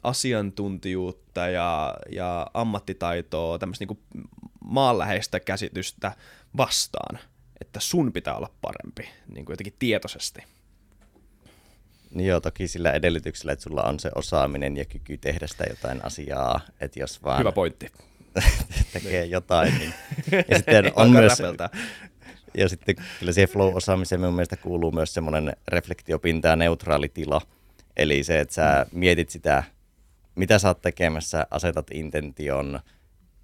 [0.03, 3.99] asiantuntijuutta ja, ja ammattitaitoa, tämmöistä niin
[4.65, 6.13] maanläheistä käsitystä
[6.57, 7.19] vastaan,
[7.61, 10.43] että sun pitää olla parempi, niin kuin jotenkin tietoisesti.
[12.15, 16.05] Niin joo, toki sillä edellytyksellä, että sulla on se osaaminen ja kyky tehdä sitä jotain
[16.05, 17.39] asiaa, että jos vaan...
[17.39, 17.87] Hyvä pointti.
[18.93, 19.95] tekee jotain, niin...
[20.49, 21.39] Ja sitten on myös...
[22.55, 27.41] Ja sitten kyllä siihen flow-osaamiseen minun mielestä kuuluu myös semmoinen reflektiopinta ja neutraali tila,
[27.97, 29.65] Eli se, että sä mietit sitä,
[30.35, 32.81] mitä sä oot tekemässä, asetat intention,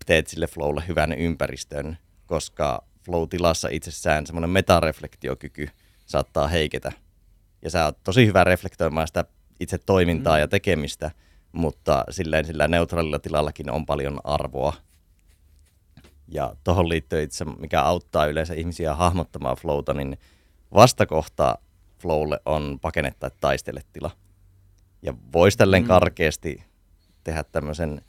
[0.06, 5.68] teet sille flowlle hyvän ympäristön, koska flow-tilassa itsessään semmoinen metareflektiokyky
[6.06, 6.92] saattaa heiketä.
[7.62, 9.24] Ja sä oot tosi hyvä reflektoimaan sitä
[9.60, 10.40] itse toimintaa mm.
[10.40, 11.10] ja tekemistä,
[11.52, 14.72] mutta silleen sillä neutraalilla tilallakin on paljon arvoa.
[16.28, 20.18] Ja tuohon liittyy itse, mikä auttaa yleensä ihmisiä hahmottamaan flowta, niin
[20.74, 21.58] vastakohta
[21.98, 24.10] flowlle on pakene tai taistele tila.
[25.02, 25.88] Ja voisi tälleen mm.
[25.88, 26.64] karkeasti
[27.24, 28.02] tehdä tämmöisen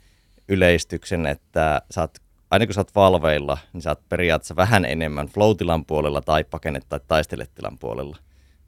[0.48, 2.18] yleistyksen, että sä oot,
[2.50, 6.80] aina kun sä oot valveilla, niin sä oot periaatteessa vähän enemmän flow puolella tai pakene-
[6.88, 8.16] tai taisteletilan puolella.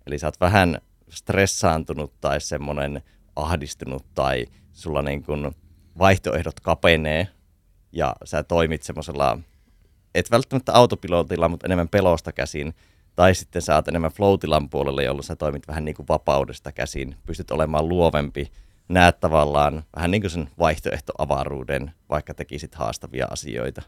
[0.06, 3.02] Eli sä oot vähän stressaantunut tai semmoinen
[3.36, 5.54] ahdistunut tai sulla niin kun
[5.98, 7.28] vaihtoehdot kapenee
[7.92, 9.38] ja sä toimit semmoisella,
[10.14, 12.74] et välttämättä autopilotilla, mutta enemmän pelosta käsin,
[13.16, 17.16] tai sitten sä oot enemmän floatilan puolelle, jolloin sä toimit vähän niin kuin vapaudesta käsin,
[17.26, 18.52] pystyt olemaan luovempi,
[18.88, 23.82] näet tavallaan vähän niin kuin sen vaihtoehtoavaruuden, vaikka tekisit haastavia asioita.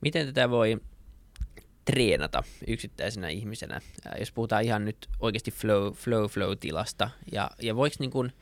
[0.00, 0.80] Miten tätä voi
[1.84, 3.80] treenata yksittäisenä ihmisenä,
[4.18, 8.32] jos puhutaan ihan nyt oikeasti flow, flow, flow-tilasta, ja, ja voiko niin kuin,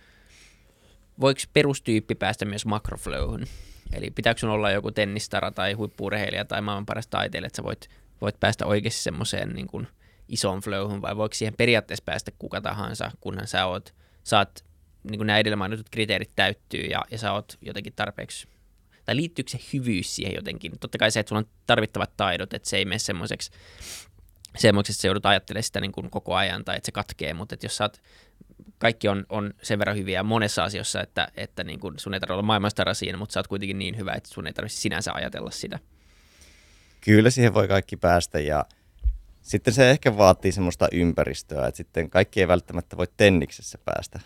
[1.20, 3.46] voiko perustyyppi päästä myös makroflowhun?
[3.92, 7.88] Eli pitääkö sun olla joku tennistara tai huippuurheilija tai maailman paras taiteilija, että sä voit,
[8.24, 9.88] voit päästä oikeasti semmoiseen niin kuin
[10.28, 14.64] isoon flowhun, vai voiko siihen periaatteessa päästä kuka tahansa, kunhan sä oot, saat
[15.02, 18.48] niin kuin nämä edellä mainitut kriteerit täyttyy ja, ja sä oot jotenkin tarpeeksi
[19.04, 20.72] tai liittyykö se hyvyys siihen jotenkin?
[20.80, 23.50] Totta kai se, että sulla on tarvittavat taidot, että se ei mene semmoiseksi,
[24.56, 27.54] semmoiseksi että sä joudut ajattelemaan sitä niin kuin koko ajan tai että se katkee, mutta
[27.54, 28.02] että jos sä oot,
[28.78, 32.32] kaikki on, on sen verran hyviä monessa asiassa, että, että niin kuin sun ei tarvitse
[32.32, 35.50] olla maailmanstara siinä, mutta sä oot kuitenkin niin hyvä, että sun ei tarvitse sinänsä ajatella
[35.50, 35.78] sitä.
[37.04, 38.64] Kyllä siihen voi kaikki päästä ja
[39.42, 44.20] sitten se ehkä vaatii semmoista ympäristöä, että sitten kaikki ei välttämättä voi tenniksessä päästä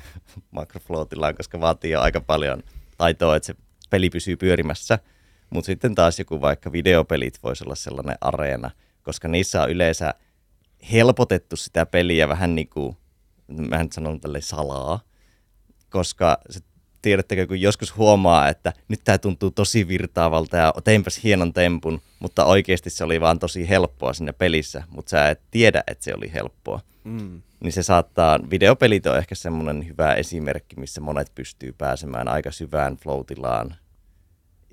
[0.50, 2.62] makroflootillaan, koska vaatii jo aika paljon
[2.98, 3.54] taitoa, että se
[3.90, 4.98] peli pysyy pyörimässä.
[5.50, 8.70] Mutta sitten taas joku vaikka videopelit voisi olla sellainen areena,
[9.02, 10.14] koska niissä on yleensä
[10.92, 12.96] helpotettu sitä peliä vähän niin kuin,
[13.48, 15.00] mä en sanon tälle salaa,
[15.90, 16.60] koska se
[17.04, 22.44] tiedättekö, kun joskus huomaa, että nyt tämä tuntuu tosi virtaavalta ja teinpäs hienon tempun, mutta
[22.44, 26.32] oikeasti se oli vaan tosi helppoa siinä pelissä, mutta sä et tiedä, että se oli
[26.32, 26.80] helppoa.
[27.04, 27.42] Mm.
[27.60, 32.96] Niin se saattaa, videopelit on ehkä semmoinen hyvä esimerkki, missä monet pystyy pääsemään aika syvään
[32.96, 33.74] floatilaan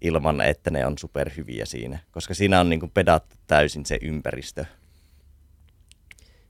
[0.02, 4.66] ilman, että ne on superhyviä siinä, koska siinä on niin kuin pedattu täysin se ympäristö.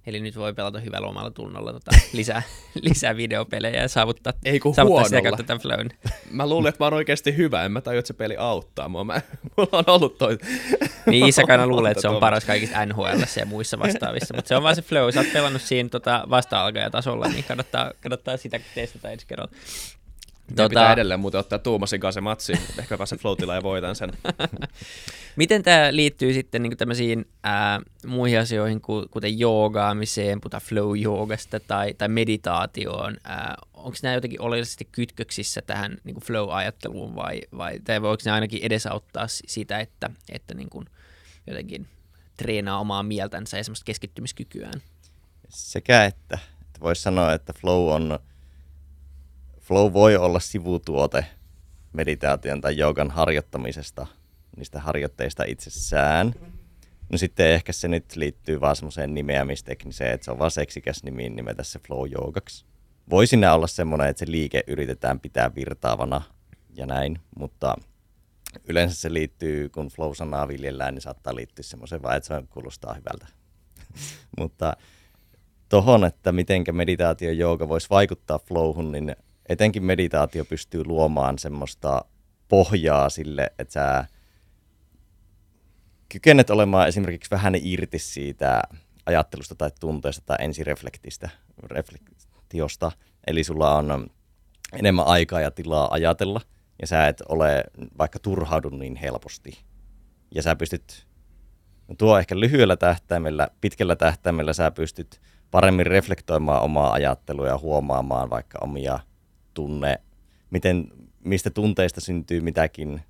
[0.05, 2.41] Eli nyt voi pelata hyvällä omalla tunnolla tota, lisää,
[2.81, 5.89] lisää videopelejä ja saavuttaa, Ei kun saavuttaa sitä kautta tämän flown.
[6.31, 9.03] Mä luulen, että mä oon oikeasti hyvä, en mä tajua, että se peli auttaa mua.
[9.03, 9.21] Mä,
[9.57, 10.37] mulla on ollut toi...
[11.05, 13.05] Niin Isakana luulee, että se on paras kaikista NHL
[13.39, 15.11] ja muissa vastaavissa, mutta se on vaan se flow.
[15.11, 19.51] Sä oot pelannut siinä tota, vasta-alkajatasolla, niin kannattaa, kannattaa sitä testata ensi kerralla.
[20.55, 20.69] Tota...
[20.69, 22.53] Pitää edelleen muuten ottaa Tuumasin kanssa se matsi.
[22.79, 24.11] Ehkä pääsen floatilla ja voitan sen.
[25.35, 31.93] Miten tämä liittyy sitten niin tämmöisiin ää, muihin asioihin, ku- kuten joogaamiseen, puhutaan flow-joogasta tai,
[31.93, 33.17] tai meditaatioon?
[33.73, 39.25] Onko nämä jotenkin oleellisesti kytköksissä tähän niin flow-ajatteluun vai, vai tai voiko ne ainakin edesauttaa
[39.27, 40.85] sitä, että, että niin kuin
[41.47, 41.87] jotenkin
[42.37, 44.81] treenaa omaa mieltänsä ja semmoista keskittymiskykyään?
[45.49, 48.19] Sekä että, että voisi sanoa, että flow on
[49.61, 51.25] flow voi olla sivutuote
[51.93, 54.07] meditaation tai joogan harjoittamisesta,
[54.57, 56.33] niistä harjoitteista itsessään.
[57.11, 61.29] No sitten ehkä se nyt liittyy vaan semmoiseen nimeämistekniseen, että se on vaan seksikäs nimi
[61.29, 62.65] nimetä se flow joogaksi.
[63.09, 66.21] Voi siinä olla semmoinen, että se liike yritetään pitää virtaavana
[66.73, 67.75] ja näin, mutta
[68.67, 73.27] yleensä se liittyy, kun flow-sanaa viljellään, niin saattaa liittyä semmoiseen vaan, että se kuulostaa hyvältä.
[74.39, 74.77] mutta
[75.69, 79.15] tohon, että miten meditaatio jooga voisi vaikuttaa flowhun, niin
[79.51, 82.05] etenkin meditaatio pystyy luomaan semmoista
[82.47, 84.05] pohjaa sille, että sä
[86.09, 88.61] kykenet olemaan esimerkiksi vähän irti siitä
[89.05, 91.29] ajattelusta tai tunteesta tai ensireflektistä,
[91.63, 92.91] reflektiosta.
[93.27, 94.09] Eli sulla on
[94.73, 96.41] enemmän aikaa ja tilaa ajatella,
[96.81, 97.63] ja sä et ole
[97.97, 99.59] vaikka turhaudu niin helposti.
[100.35, 101.07] Ja sä pystyt,
[101.87, 108.29] no tuo ehkä lyhyellä tähtäimellä, pitkällä tähtäimellä sä pystyt paremmin reflektoimaan omaa ajattelua ja huomaamaan
[108.29, 108.99] vaikka omia
[109.53, 110.01] tunne,
[110.49, 110.87] miten,
[111.23, 113.01] mistä tunteista syntyy mitäkin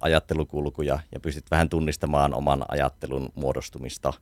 [0.00, 4.12] ajattelukulkuja ja pystyt vähän tunnistamaan oman ajattelun muodostumista.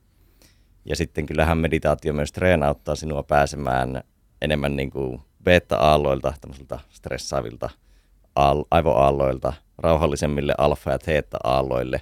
[0.85, 4.03] Ja sitten kyllähän meditaatio myös treenauttaa sinua pääsemään
[4.41, 7.69] enemmän niin kuin beta-aalloilta, tämmöisiltä stressaavilta
[8.35, 12.01] aal- aivoaalloilta, rauhallisemmille alfa- ja theta-aalloille.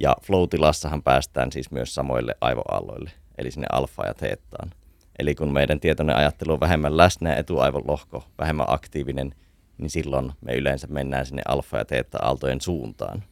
[0.00, 4.70] Ja flow-tilassahan päästään siis myös samoille aivoaalloille, eli sinne alfa- ja theettaan.
[5.18, 9.34] Eli kun meidän tietoinen ajattelu on vähemmän läsnä ja etuaivon lohko vähemmän aktiivinen,
[9.78, 13.24] niin silloin me yleensä mennään sinne alfa- ja teetta-aaltojen suuntaan.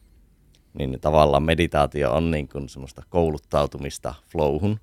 [0.77, 4.79] Niin tavallaan meditaatio on niin kuin semmoista kouluttautumista flowhun.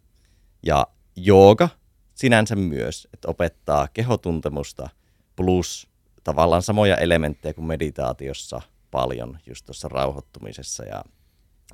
[0.63, 0.87] Ja
[1.17, 1.69] jooga
[2.15, 4.89] sinänsä myös, että opettaa kehotuntemusta
[5.37, 5.89] plus
[6.25, 8.61] tavallaan samoja elementtejä kuin meditaatiossa
[8.91, 11.05] paljon just tuossa rauhoittumisessa ja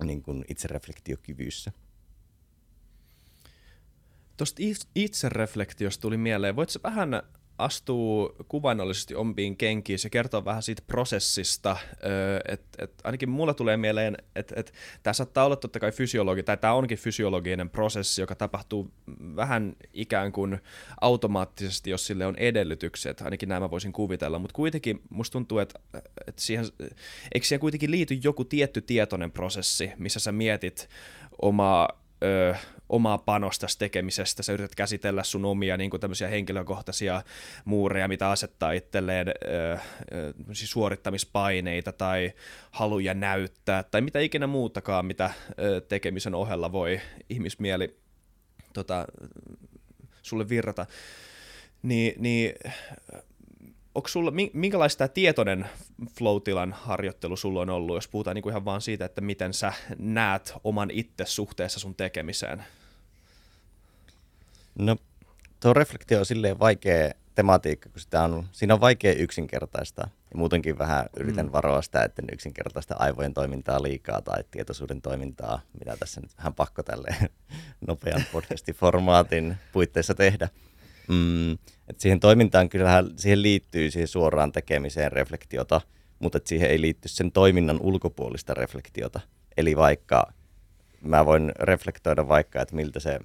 [0.05, 1.73] niin kuin itsereflektiokyvyssä.
[4.39, 4.63] Tuosta
[4.95, 7.23] itsereflektiosta tuli mieleen, voitko vähän
[7.59, 11.77] astuu kuvainnollisesti ompiin kenkiin ja kertoo vähän siitä prosessista,
[12.49, 14.73] että et ainakin mulla tulee mieleen, että et,
[15.03, 18.91] tämä saattaa olla totta kai fysiologi, tai tämä onkin fysiologinen prosessi, joka tapahtuu
[19.37, 20.59] vähän ikään kuin
[21.01, 25.81] automaattisesti, jos sille on edellytykset, ainakin nämä voisin kuvitella, mutta kuitenkin musta tuntuu, että
[26.27, 26.65] et siihen,
[27.35, 30.89] eikö siihen kuitenkin liity joku tietty tietoinen prosessi, missä sä mietit
[31.43, 31.89] omaa
[32.89, 37.23] omaa panosta tekemisestä, sä yrität käsitellä sun omia niin kuin tämmöisiä henkilökohtaisia
[37.65, 39.79] muureja, mitä asettaa itselleen ö,
[40.53, 42.33] suorittamispaineita tai
[42.71, 47.97] haluja näyttää tai mitä ikinä muutakaan, mitä ö, tekemisen ohella voi ihmismieli
[48.73, 49.07] tota,
[50.23, 50.87] sulle virrata.
[51.83, 52.55] Ni, niin
[53.99, 55.67] onko sulla, minkälaista tämä tietoinen
[56.19, 60.55] flow-tilan harjoittelu sulla on ollut, jos puhutaan niinku ihan vaan siitä, että miten sä näet
[60.65, 62.65] oman itse suhteessa sun tekemiseen?
[64.79, 64.97] No,
[65.61, 70.03] tuo reflektio on silleen vaikea tematiikka, kun sitä on, siinä on vaikea yksinkertaista.
[70.03, 71.53] Ja muutenkin vähän yritän mm.
[71.53, 76.83] varoa sitä, että yksinkertaista aivojen toimintaa liikaa tai tietoisuuden toimintaa, mitä tässä nyt vähän pakko
[76.83, 77.17] tälle
[77.87, 80.49] nopean podcastin-formaatin puitteissa tehdä.
[81.09, 81.59] Mm,
[81.91, 85.81] et siihen toimintaan kyllähän siihen liittyy siihen suoraan tekemiseen reflektiota,
[86.19, 89.21] mutta siihen ei liitty sen toiminnan ulkopuolista reflektiota.
[89.57, 90.33] Eli vaikka
[91.01, 93.19] mä voin reflektoida vaikka, että miltä se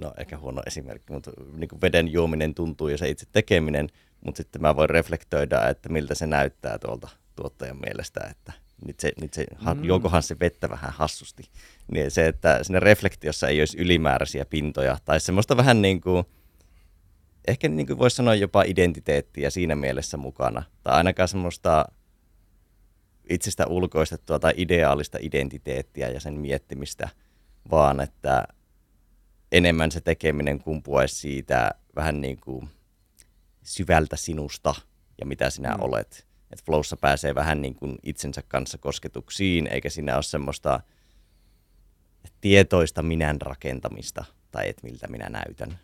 [0.00, 3.88] no ehkä huono esimerkki, mutta niin kuin veden juominen tuntuu ja se itse tekeminen,
[4.24, 8.52] mutta sitten mä voin reflektoida, että miltä se näyttää tuolta tuottajan mielestä, että
[8.86, 9.84] nyt se, nyt se mm.
[9.84, 11.42] juokohan se vettä vähän hassusti.
[11.92, 16.24] Niin se, että siinä reflektiossa ei olisi ylimääräisiä pintoja tai semmoista vähän niin kuin,
[17.48, 20.62] ehkä niin kuin voisi sanoa jopa identiteettiä siinä mielessä mukana.
[20.82, 21.84] Tai ainakaan semmoista
[23.30, 27.08] itsestä ulkoistettua tai ideaalista identiteettiä ja sen miettimistä,
[27.70, 28.44] vaan että
[29.52, 32.68] enemmän se tekeminen kumpuaisi siitä vähän niin kuin
[33.62, 34.74] syvältä sinusta
[35.20, 35.82] ja mitä sinä mm.
[35.82, 36.26] olet.
[36.52, 40.80] Että flowssa pääsee vähän niin kuin itsensä kanssa kosketuksiin, eikä siinä ole semmoista
[42.40, 45.78] tietoista minän rakentamista tai et miltä minä näytän.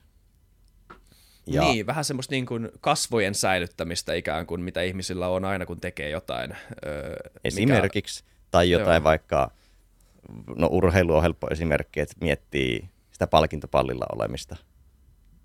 [1.50, 1.62] Ja...
[1.62, 6.10] Niin, vähän semmoista niin kuin kasvojen säilyttämistä ikään kuin, mitä ihmisillä on aina, kun tekee
[6.10, 6.56] jotain.
[6.86, 8.36] Öö, Esimerkiksi, mikä...
[8.50, 9.04] tai jotain Joo.
[9.04, 9.50] vaikka,
[10.56, 14.56] no urheilu on helppo esimerkki, että miettii sitä palkintopallilla olemista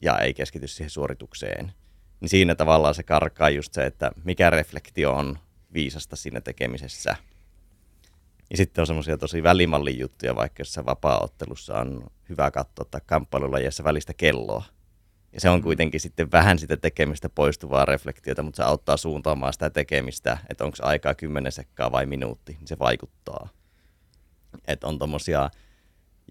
[0.02, 1.72] ja ei keskity siihen suoritukseen,
[2.20, 5.40] niin siinä tavallaan se karkaa just se, että mikä reflektio on
[5.74, 7.16] viisasta siinä tekemisessä.
[8.50, 13.84] Ja sitten on semmoisia tosi välimallin juttuja, vaikka jossain vapaa-ottelussa on hyvä katsoa tai kamppailulajeissa
[13.84, 14.64] välistä kelloa.
[15.34, 19.70] Ja se on kuitenkin sitten vähän sitä tekemistä poistuvaa reflektiota, mutta se auttaa suuntaamaan sitä
[19.70, 23.50] tekemistä, että onko aikaa kymmenen sekkaa vai minuutti, niin se vaikuttaa.
[24.68, 25.50] Että on tommosia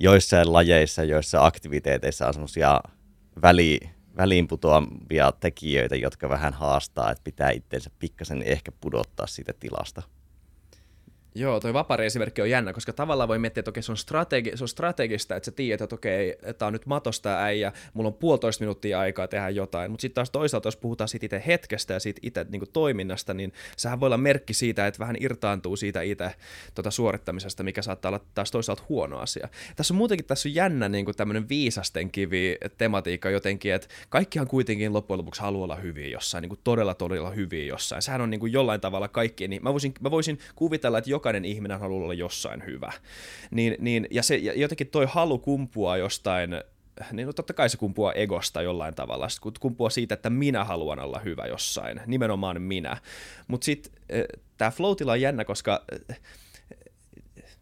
[0.00, 2.80] joissain lajeissa, joissa aktiviteeteissa on semmoisia
[3.42, 3.80] väli,
[4.16, 10.02] väliinputoavia tekijöitä, jotka vähän haastaa, että pitää itseensä pikkasen ehkä pudottaa siitä tilasta.
[11.34, 14.56] Joo, toi vapari esimerkki on jännä, koska tavallaan voi miettiä, että okei, se on, strategi-
[14.56, 18.14] se on strategista, että sä tiedät, että okei, tämä on nyt matosta äijä, mulla on
[18.14, 22.00] puolitoista minuuttia aikaa tehdä jotain, mutta sitten taas toisaalta, jos puhutaan siitä itse hetkestä ja
[22.00, 26.34] siitä itse niin toiminnasta, niin sehän voi olla merkki siitä, että vähän irtaantuu siitä itse
[26.74, 29.48] tota suorittamisesta, mikä saattaa olla taas toisaalta huono asia.
[29.76, 34.92] Tässä on muutenkin tässä on jännä niin tämmöinen viisasten kivi tematiikka jotenkin, että kaikkihan kuitenkin
[34.92, 38.02] loppujen lopuksi haluaa olla hyviä jossain, niin todella todella hyviä jossain.
[38.02, 41.80] Sehän on niin jollain tavalla kaikki, niin mä voisin, mä voisin kuvitella, että jokainen ihminen
[41.80, 42.92] haluaa olla jossain hyvä.
[43.50, 46.50] Niin, niin, ja, se, ja jotenkin toi halu kumpua jostain
[47.12, 50.98] niin no totta kai se kumpuaa egosta jollain tavalla, kun kumpua siitä, että minä haluan
[50.98, 52.96] olla hyvä jossain, nimenomaan minä.
[53.48, 54.22] Mutta sitten e,
[54.58, 56.14] tämä flow on jännä, koska e,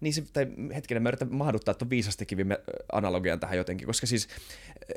[0.00, 2.60] niin se, tai hetkinen, mä yritän mahduttaa tuon viisastikivimme
[2.92, 4.28] analogian tähän jotenkin, koska siis
[4.88, 4.94] e,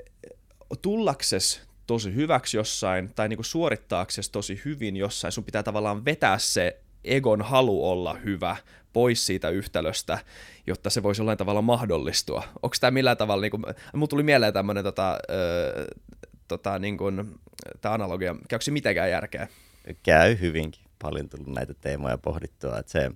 [0.81, 6.82] tullakses tosi hyväksi jossain, tai niinku suorittaakses tosi hyvin jossain, sun pitää tavallaan vetää se
[7.03, 8.55] egon halu olla hyvä
[8.93, 10.19] pois siitä yhtälöstä,
[10.67, 12.43] jotta se voisi jollain tavalla mahdollistua.
[12.61, 13.63] Onko tämä millään tavalla, niin kuin,
[13.93, 15.17] mun tuli mieleen tämmöinen tota,
[16.47, 16.97] tota, niin
[17.81, 19.47] tämä analogia, käykö se mitenkään järkeä?
[20.03, 20.83] Käy hyvinkin.
[21.01, 23.11] Paljon tullut näitä teemoja pohdittua, että se,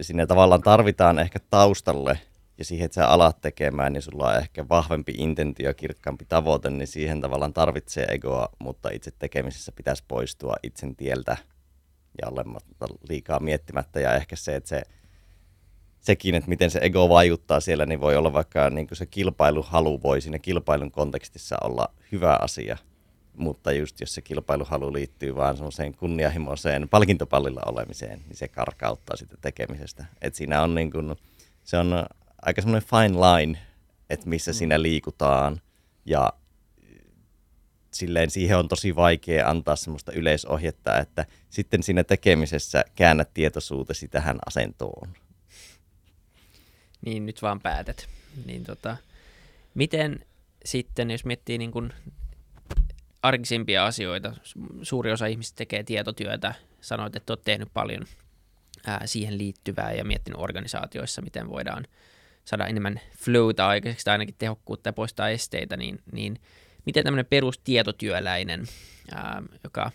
[0.00, 2.18] sinne tavallaan tarvitaan ehkä taustalle
[2.58, 6.86] ja siihen, että sä alat tekemään, niin sulla on ehkä vahvempi intentio, kirkkaampi tavoite, niin
[6.86, 11.36] siihen tavallaan tarvitsee egoa, mutta itse tekemisessä pitäisi poistua itsen tieltä
[12.22, 14.00] ja olematta liikaa miettimättä.
[14.00, 14.82] Ja ehkä se, että se,
[16.00, 20.02] sekin, että miten se ego vaikuttaa siellä, niin voi olla vaikka niin kuin se kilpailuhalu
[20.02, 22.76] voi siinä kilpailun kontekstissa olla hyvä asia.
[23.36, 29.36] Mutta just jos se kilpailuhalu liittyy vaan semmoiseen kunnianhimoiseen palkintopallilla olemiseen, niin se karkauttaa sitä
[29.40, 30.04] tekemisestä.
[30.20, 31.16] Et siinä on niin kuin,
[31.64, 32.06] se on
[32.42, 33.58] aika semmoinen fine line,
[34.10, 34.54] että missä mm.
[34.54, 35.60] siinä liikutaan.
[36.04, 36.32] Ja
[37.90, 44.38] silleen siihen on tosi vaikea antaa semmoista yleisohjetta, että sitten siinä tekemisessä käännät tietoisuutesi tähän
[44.46, 45.08] asentoon.
[47.04, 48.08] Niin, nyt vaan päätät.
[48.46, 48.96] Niin tota,
[49.74, 50.24] miten
[50.64, 51.92] sitten, jos miettii niin kuin
[53.22, 54.34] arkisimpia asioita,
[54.82, 58.04] suuri osa ihmisistä tekee tietotyötä, sanoit, että olet tehnyt paljon
[58.86, 61.86] ää, siihen liittyvää ja miettinyt organisaatioissa, miten voidaan
[62.44, 66.40] saada enemmän flowta aikaiseksi tai ainakin tehokkuutta ja poistaa esteitä, niin, niin
[66.88, 68.64] miten tämmöinen perustietotyöläinen,
[69.14, 69.90] ää, joka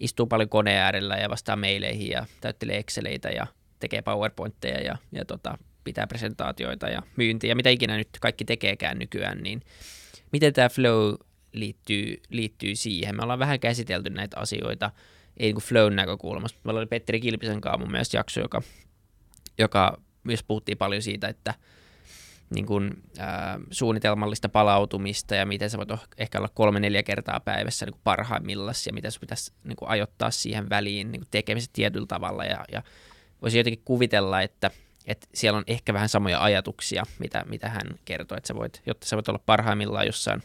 [0.00, 3.46] istuu paljon koneen äärellä ja vastaa meileihin ja täyttelee Exceleitä ja
[3.80, 9.42] tekee PowerPointteja ja, ja tota, pitää presentaatioita ja myyntiä, mitä ikinä nyt kaikki tekeekään nykyään,
[9.42, 9.62] niin
[10.32, 11.14] miten tämä flow
[11.52, 13.16] liittyy, liittyy siihen.
[13.16, 14.90] Me ollaan vähän käsitelty näitä asioita,
[15.36, 16.58] ei niin flown näkökulmasta.
[16.64, 18.62] Meillä oli Petteri Kilpisen kanssa mun mielestä jakso, joka,
[19.58, 21.54] joka myös puhuttiin paljon siitä, että
[22.50, 23.26] niin kuin, äh,
[23.70, 29.12] suunnitelmallista palautumista ja miten sä voit ehkä olla kolme-neljä kertaa päivässä niin parhaimmillaan ja miten
[29.12, 32.44] sun pitäisi niin kuin ajoittaa siihen väliin niin kuin tietyllä tavalla.
[32.44, 32.82] Ja, ja
[33.42, 34.70] voisi jotenkin kuvitella, että,
[35.06, 39.06] että siellä on ehkä vähän samoja ajatuksia, mitä, mitä hän kertoi, että sä voit, jotta
[39.06, 40.42] sä voit olla parhaimmillaan jossain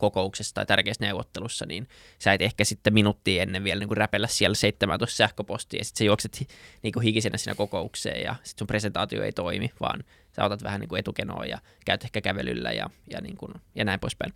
[0.00, 1.88] kokouksessa tai tärkeässä neuvottelussa, niin
[2.18, 5.98] sä et ehkä sitten minuuttia ennen vielä niin kuin räpellä siellä 17 sähköpostia, ja sitten
[5.98, 6.46] sä juokset
[6.82, 10.04] niin kuin hikisenä siinä kokoukseen, ja sitten sun presentaatio ei toimi, vaan
[10.36, 13.84] sä otat vähän niin kuin etukenoa ja käyt ehkä kävelyllä ja, ja, niin kuin, ja
[13.84, 14.32] näin poispäin.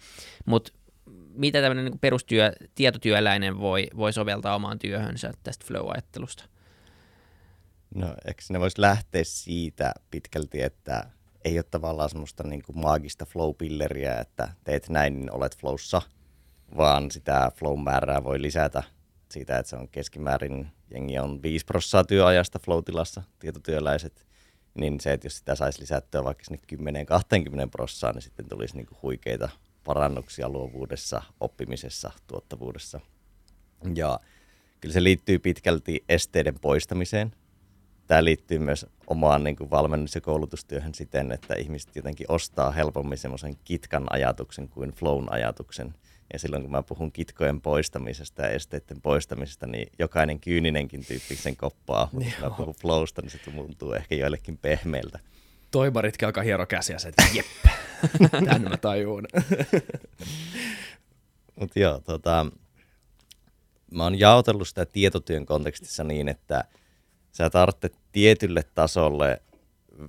[0.46, 0.72] Mutta
[1.34, 6.44] mitä tämmöinen niin perustyö, tietotyöläinen voi, voi soveltaa omaan työhönsä tästä flow-ajattelusta?
[7.94, 11.10] No, eikö ne voisi lähteä siitä pitkälti, että
[11.44, 16.02] ei ole tavallaan semmoista niin kuin maagista flow-pilleriä, että teet näin, niin olet flowssa,
[16.76, 18.82] vaan sitä flow-määrää voi lisätä
[19.28, 24.26] siitä, että se on keskimäärin, jengi on 5 prosenttia työajasta flow-tilassa, tietotyöläiset,
[24.74, 26.60] niin se, että jos sitä saisi lisättyä vaikka sinne
[27.66, 29.48] 10-20 prosenttia, niin sitten tulisi niin kuin huikeita
[29.84, 33.00] parannuksia luovuudessa, oppimisessa, tuottavuudessa.
[33.94, 34.20] Ja
[34.80, 37.32] kyllä se liittyy pitkälti esteiden poistamiseen,
[38.06, 43.18] tämä liittyy myös omaan niin kuin valmennus- ja koulutustyöhön siten, että ihmiset jotenkin ostaa helpommin
[43.18, 45.94] semmoisen kitkan ajatuksen kuin flown ajatuksen.
[46.32, 51.56] Ja silloin kun mä puhun kitkojen poistamisesta ja esteiden poistamisesta, niin jokainen kyyninenkin tyyppi sen
[51.56, 52.08] koppaa.
[52.12, 55.18] Mutta kun mä puhun flowsta, niin se tuntuu ehkä joillekin pehmeältä.
[55.70, 57.46] Toimaritkin alkaa hiero käsiä se, että jep,
[58.44, 59.26] tämän mä tajuun.
[61.60, 62.46] Mutta joo, tota,
[63.90, 66.64] mä oon jaotellut sitä tietotyön kontekstissa niin, että–
[67.34, 69.42] sä tarvitset tietylle tasolle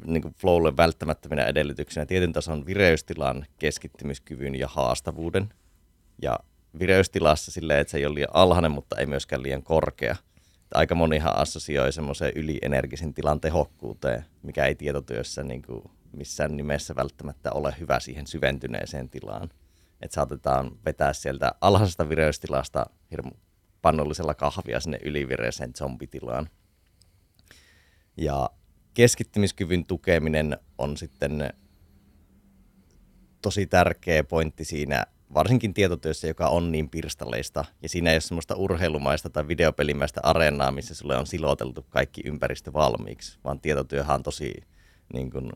[0.06, 5.54] niin kuin flowlle välttämättöminä edellytyksenä tietyn tason vireystilan, keskittymiskyvyn ja haastavuuden.
[6.22, 6.40] Ja
[6.80, 10.16] vireystilassa silleen, että se ei ole liian alhainen, mutta ei myöskään liian korkea.
[10.74, 17.52] Aika monihan assosioi semmoiseen ylienergisen tilan tehokkuuteen, mikä ei tietotyössä niin kuin missään nimessä välttämättä
[17.52, 19.50] ole hyvä siihen syventyneeseen tilaan.
[20.02, 23.32] Että saatetaan vetää sieltä alhaisesta vireystilasta hirmu
[23.82, 26.50] pannollisella kahvia sinne ylivireiseen zombitilaan.
[28.18, 28.50] Ja
[28.94, 31.54] keskittymiskyvyn tukeminen on sitten
[33.42, 38.56] tosi tärkeä pointti siinä, varsinkin tietotyössä, joka on niin pirstaleista, ja siinä ei ole semmoista
[38.56, 44.54] urheilumaista tai videopelimäistä areenaa, missä sulle on siloteltu kaikki ympäristö valmiiksi, vaan tietotyöhän on tosi
[45.14, 45.52] niin kuin,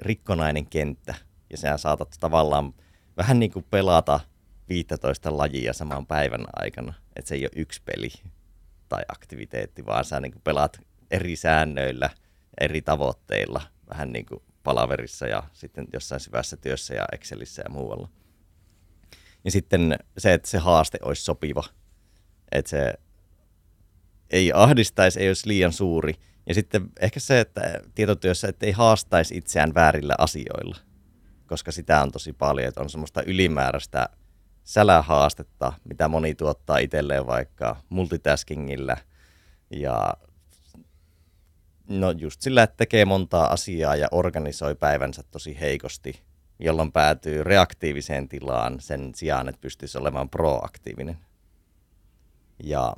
[0.00, 1.14] rikkonainen kenttä,
[1.50, 2.74] ja sä saatat tavallaan
[3.16, 4.20] vähän niin kuin pelata
[4.68, 8.10] 15 lajia saman päivän aikana, että se ei ole yksi peli
[8.88, 12.10] tai aktiviteetti, vaan sä niin kuin pelaat eri säännöillä,
[12.60, 18.08] eri tavoitteilla, vähän niin kuin palaverissa ja sitten jossain syvässä työssä ja Excelissä ja muualla.
[19.44, 21.64] Ja sitten se, että se haaste olisi sopiva,
[22.52, 22.94] että se
[24.30, 26.14] ei ahdistaisi, ei olisi liian suuri.
[26.46, 30.76] Ja sitten ehkä se, että tietotyössä että ei haastaisi itseään väärillä asioilla,
[31.46, 34.08] koska sitä on tosi paljon, että on semmoista ylimääräistä
[34.64, 38.96] sälähaastetta, mitä moni tuottaa itselleen vaikka multitaskingillä.
[39.70, 40.14] Ja
[41.88, 46.22] No just sillä, että tekee montaa asiaa ja organisoi päivänsä tosi heikosti,
[46.64, 51.18] jolloin päätyy reaktiiviseen tilaan sen sijaan, että pystyisi olemaan proaktiivinen.
[52.62, 52.94] Ja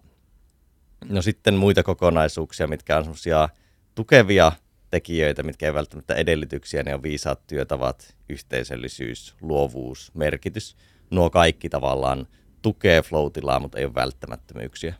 [1.04, 3.48] no sitten muita kokonaisuuksia, mitkä on semmoisia
[3.94, 4.52] tukevia
[4.90, 10.76] tekijöitä, mitkä ei välttämättä edellytyksiä, ne on viisaat työtavat, yhteisöllisyys, luovuus, merkitys.
[11.10, 12.26] Nuo kaikki tavallaan
[12.62, 14.94] tukee flow mutta ei ole välttämättömyyksiä.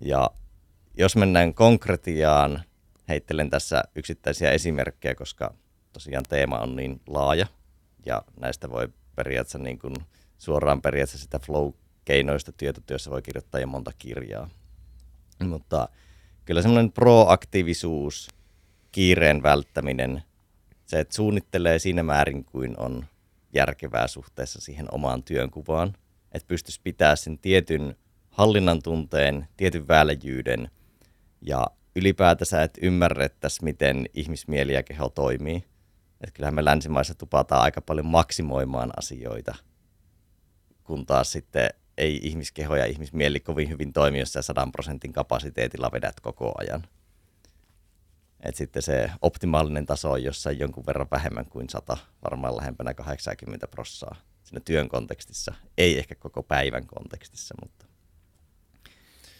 [0.00, 0.30] Ja
[0.94, 2.62] jos mennään konkretiaan,
[3.08, 5.54] heittelen tässä yksittäisiä esimerkkejä, koska
[5.94, 7.46] tosiaan teema on niin laaja
[8.06, 9.94] ja näistä voi periaatteessa niin kuin
[10.38, 14.50] suoraan periaatteessa sitä flow-keinoista tietotyössä voi kirjoittaa jo monta kirjaa.
[15.44, 15.88] Mutta
[16.44, 18.28] kyllä semmoinen proaktiivisuus,
[18.92, 20.22] kiireen välttäminen,
[20.86, 23.06] se, että suunnittelee siinä määrin kuin on
[23.54, 25.94] järkevää suhteessa siihen omaan työnkuvaan,
[26.32, 27.96] että pystyisi pitää sen tietyn
[28.30, 30.70] hallinnan tunteen, tietyn väljyyden–
[31.46, 31.66] ja
[31.96, 35.64] ylipäätänsä, että ymmärrettäisiin, miten ihmismieli ja keho toimii.
[36.20, 39.54] Että kyllähän me länsimaissa tupataan aika paljon maksimoimaan asioita,
[40.84, 45.90] kun taas sitten ei ihmiskeho ja ihmismieli kovin hyvin toimi, jos sä 100 prosentin kapasiteetilla
[45.92, 46.86] vedät koko ajan.
[48.40, 53.68] Et sitten se optimaalinen taso on jossain jonkun verran vähemmän kuin 100, varmaan lähempänä 80
[53.68, 55.54] prossaa siinä työn kontekstissa.
[55.78, 57.86] Ei ehkä koko päivän kontekstissa, mutta...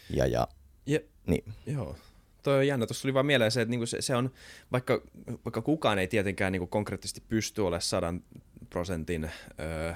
[0.09, 0.47] Ja, ja
[0.85, 1.53] ja, niin.
[1.65, 1.95] Joo.
[2.45, 2.85] Toi on jännä.
[2.85, 4.31] Tuossa tuli vaan mieleen se, että niinku se, se on,
[4.71, 5.01] vaikka,
[5.45, 8.23] vaikka kukaan ei tietenkään niinku konkreettisesti pysty olemaan sadan
[8.69, 9.93] prosentin öö,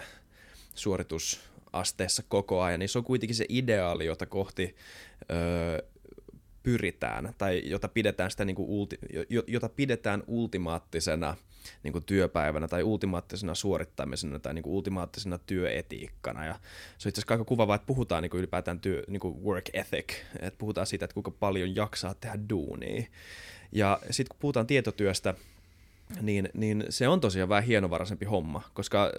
[0.75, 4.75] suoritusasteessa koko ajan, niin se on kuitenkin se ideaali, jota kohti
[5.31, 5.89] öö,
[6.63, 8.99] pyritään, tai jota pidetään, sitä niin kuin ulti,
[9.47, 11.35] jota pidetään ultimaattisena
[11.83, 16.45] niin kuin työpäivänä tai ultimaattisena suorittamisena tai niin kuin ultimaattisena työetiikkana.
[16.45, 19.43] Ja se on itse asiassa aika kuvavaa, että puhutaan niin kuin ylipäätään työ, niin kuin
[19.43, 23.03] work ethic, että puhutaan siitä, että kuinka paljon jaksaa tehdä duunia.
[23.71, 25.33] Ja sitten kun puhutaan tietotyöstä,
[26.21, 29.11] niin, niin se on tosiaan vähän hienovaraisempi homma, koska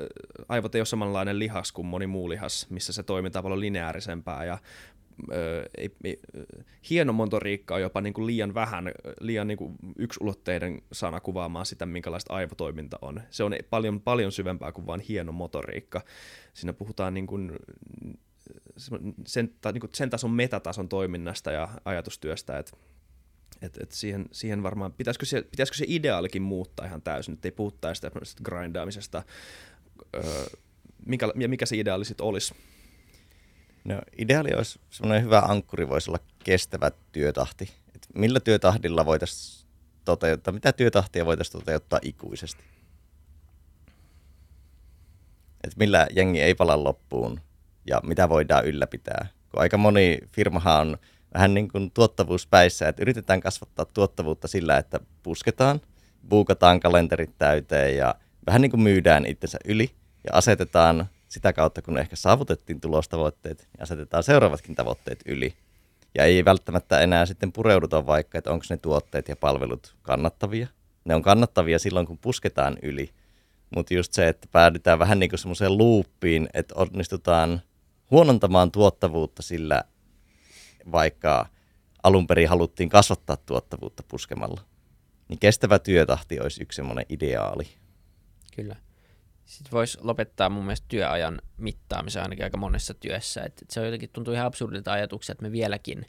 [0.48, 4.58] aivot ei ole samanlainen lihas kuin moni muu lihas, missä se toimintaa paljon lineaarisempaa ja
[5.76, 6.20] ei, ei,
[6.90, 11.86] hieno motoriikka on jopa niin kuin liian vähän, liian niin kuin yksulotteiden sana kuvaamaan sitä,
[11.86, 13.20] minkälaista aivotoiminta on.
[13.30, 16.00] Se on paljon, paljon syvempää kuin vain hieno motoriikka.
[16.54, 17.52] Siinä puhutaan niin kuin
[19.26, 22.72] sen, niin kuin sen tason metatason toiminnasta ja ajatustyöstä, että
[23.62, 27.52] et, et siihen, siihen varmaan, pitäisikö se, pitäisikö se ideaalikin muuttaa ihan täysin, että ei
[27.52, 29.22] puhuttaisi tämmöisestä grindaamisesta,
[30.14, 30.22] öö,
[31.06, 32.54] mikä, mikä se ideaali sitten olisi?
[33.84, 37.70] No, ideaali olisi semmoinen hyvä ankkuri, voisi olla kestävä työtahti.
[37.94, 39.68] Et millä työtahdilla voitaisiin
[40.04, 42.64] toteuttaa, mitä työtahtia voitaisiin toteuttaa ikuisesti?
[45.64, 47.40] Et millä jengi ei pala loppuun
[47.86, 49.26] ja mitä voidaan ylläpitää.
[49.50, 50.98] Kun aika moni firmahan on
[51.34, 55.80] vähän niin kuin tuottavuuspäissä, että yritetään kasvattaa tuottavuutta sillä, että pusketaan,
[56.28, 58.14] buukataan kalenterit täyteen ja
[58.46, 59.90] vähän niin kuin myydään itsensä yli
[60.24, 65.54] ja asetetaan sitä kautta, kun ehkä saavutettiin tulostavoitteet, niin asetetaan seuraavatkin tavoitteet yli.
[66.14, 70.68] Ja ei välttämättä enää sitten pureuduta vaikka, että onko ne tuotteet ja palvelut kannattavia.
[71.04, 73.10] Ne on kannattavia silloin, kun pusketaan yli.
[73.76, 77.62] Mutta just se, että päädytään vähän niin kuin semmoiseen luuppiin, että onnistutaan
[78.10, 79.84] huonontamaan tuottavuutta sillä,
[80.92, 81.46] vaikka
[82.02, 84.60] alun perin haluttiin kasvattaa tuottavuutta puskemalla.
[85.28, 87.68] Niin kestävä työtahti olisi yksi semmoinen ideaali.
[88.56, 88.76] Kyllä.
[89.44, 93.42] Sitten voisi lopettaa mun mielestä työajan mittaamisen ainakin aika monessa työssä.
[93.42, 96.06] Et, et se on jotenkin tuntuu ihan absurdilta ajatuksia, että me vieläkin,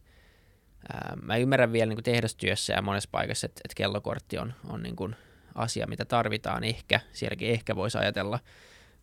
[0.94, 4.84] ää, mä ymmärrän vielä niin kuin tehdastyössä ja monessa paikassa, että, että kellokortti on, on
[4.84, 5.16] niin kuin
[5.56, 7.00] asia, mitä tarvitaan ehkä.
[7.14, 8.40] Sielläkin ehkä voisi ajatella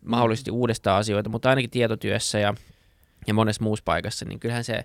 [0.05, 2.55] mahdollisesti uudestaan asioita, mutta ainakin tietotyössä ja,
[3.26, 4.85] ja monessa muussa paikassa, niin kyllähän se,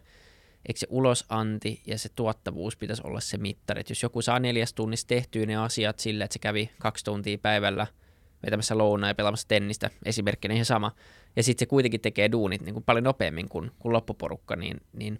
[0.67, 3.81] eikö se ulosanti ja se tuottavuus pitäisi olla se mittari.
[3.81, 7.37] Et jos joku saa neljäs tunnissa tehtyä ne asiat sille, että se kävi kaksi tuntia
[7.37, 7.87] päivällä–
[8.45, 10.91] vetämässä lounaa ja pelaamassa tennistä, esimerkkinä ihan sama.
[11.35, 15.19] Ja sitten se kuitenkin tekee duunit niin kuin paljon nopeammin kuin, kuin loppuporukka, niin, niin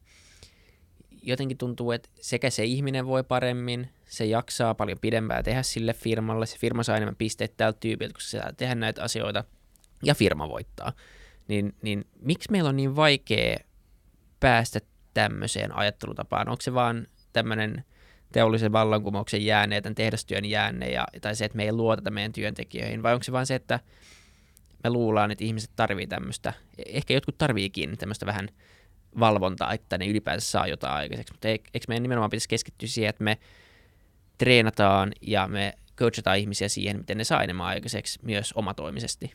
[1.24, 6.46] jotenkin tuntuu, että sekä se ihminen voi paremmin, se jaksaa paljon pidempään tehdä sille firmalle,
[6.46, 9.44] se firma saa enemmän pisteitä tältä tyypiltä, koska se saa tehdä näitä asioita,
[10.04, 10.94] ja firma voittaa.
[11.48, 13.58] Niin, niin miksi meillä on niin vaikea
[14.40, 14.80] päästä
[15.14, 16.50] tämmöiseen ajattelutapaan?
[16.50, 17.86] Onko se vaan tämmöinen
[18.34, 22.34] teollisen vallankumouksen jäänne ja tämän tehdastyön jäänne, ja, tai se, että me ei luoteta meidän
[22.34, 23.80] työntekijöihin, vai onko se vain se, että
[24.84, 26.54] me luullaan, että ihmiset tarvii tämmöistä,
[26.86, 28.50] ehkä jotkut tarviikin tämmöistä vähän
[29.20, 33.24] valvontaa, että ne ylipäänsä saa jotain aikaiseksi, mutta eikö meidän nimenomaan pitäisi keskittyä siihen, että
[33.24, 33.38] me
[34.38, 39.32] treenataan ja me coachataan ihmisiä siihen, miten ne saa enemmän aikaiseksi myös omatoimisesti.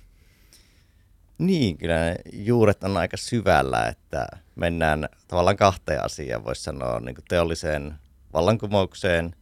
[1.38, 4.26] Niin, kyllä ne juuret on aika syvällä, että
[4.56, 7.94] mennään tavallaan kahteen asiaan, voisi sanoa niin teolliseen
[8.32, 9.34] vallankumoukseen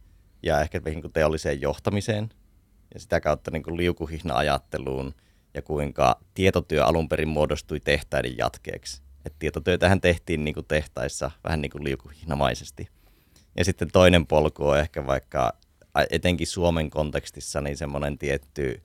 [0.43, 2.29] ja ehkä niin kuin teolliseen johtamiseen
[2.93, 5.13] ja sitä kautta niin kuin liukuhihna-ajatteluun
[5.53, 9.01] ja kuinka tietotyö alun perin muodostui tehtaiden jatkeeksi.
[9.25, 12.87] Et tietotyötähän tehtiin niin kuin tehtaissa vähän niin kuin liukuhihnamaisesti.
[13.57, 15.53] Ja sitten toinen polku on ehkä vaikka
[16.09, 18.81] etenkin Suomen kontekstissa niin semmoinen tietty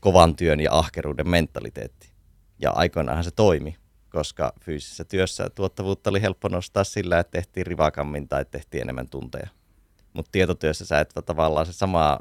[0.00, 2.10] kovan työn ja ahkeruuden mentaliteetti.
[2.58, 3.76] Ja aikoinaanhan se toimi,
[4.10, 9.48] koska fyysisessä työssä tuottavuutta oli helppo nostaa sillä, että tehtiin rivakammin tai tehtiin enemmän tunteja.
[10.12, 12.18] Mutta tietotyössä sä et tavallaan se sama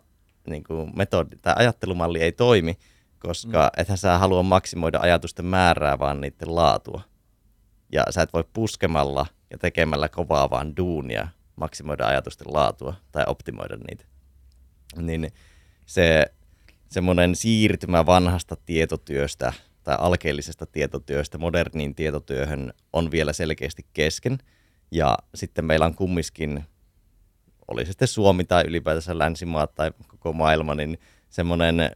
[0.47, 2.77] niin kuin metodi tai ajattelumalli ei toimi,
[3.19, 3.81] koska mm.
[3.81, 7.01] ethän sä halua maksimoida ajatusten määrää, vaan niiden laatua.
[7.91, 13.77] Ja sä et voi puskemalla ja tekemällä kovaa vaan duunia maksimoida ajatusten laatua tai optimoida
[13.77, 14.05] niitä.
[14.95, 15.31] Niin
[15.85, 16.25] se
[16.89, 19.53] semmoinen siirtymä vanhasta tietotyöstä–
[19.89, 24.37] tai alkeellisesta tietotyöstä moderniin tietotyöhön on vielä selkeästi kesken.
[24.91, 26.63] Ja sitten meillä on kumminkin,
[27.67, 31.91] oli se sitten Suomi tai ylipäätänsä länsimaat tai koko maailma, niin semmoinen,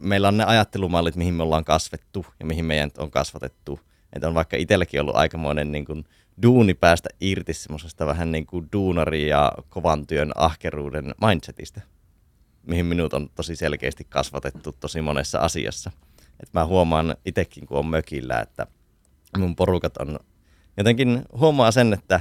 [0.00, 3.80] meillä on ne ajattelumallit, mihin me ollaan kasvettu ja mihin meidän on kasvatettu.
[4.12, 6.04] Että on vaikka itselläkin ollut aikamoinen niin kuin,
[6.42, 11.80] duuni päästä irti semmoisesta vähän niin kuin duunari ja kovan työn ahkeruuden mindsetistä,
[12.66, 15.90] mihin minut on tosi selkeästi kasvatettu tosi monessa asiassa.
[16.40, 18.66] Et mä huomaan itsekin, kun on mökillä, että
[19.38, 20.18] mun porukat on
[20.76, 22.20] jotenkin huomaa sen, että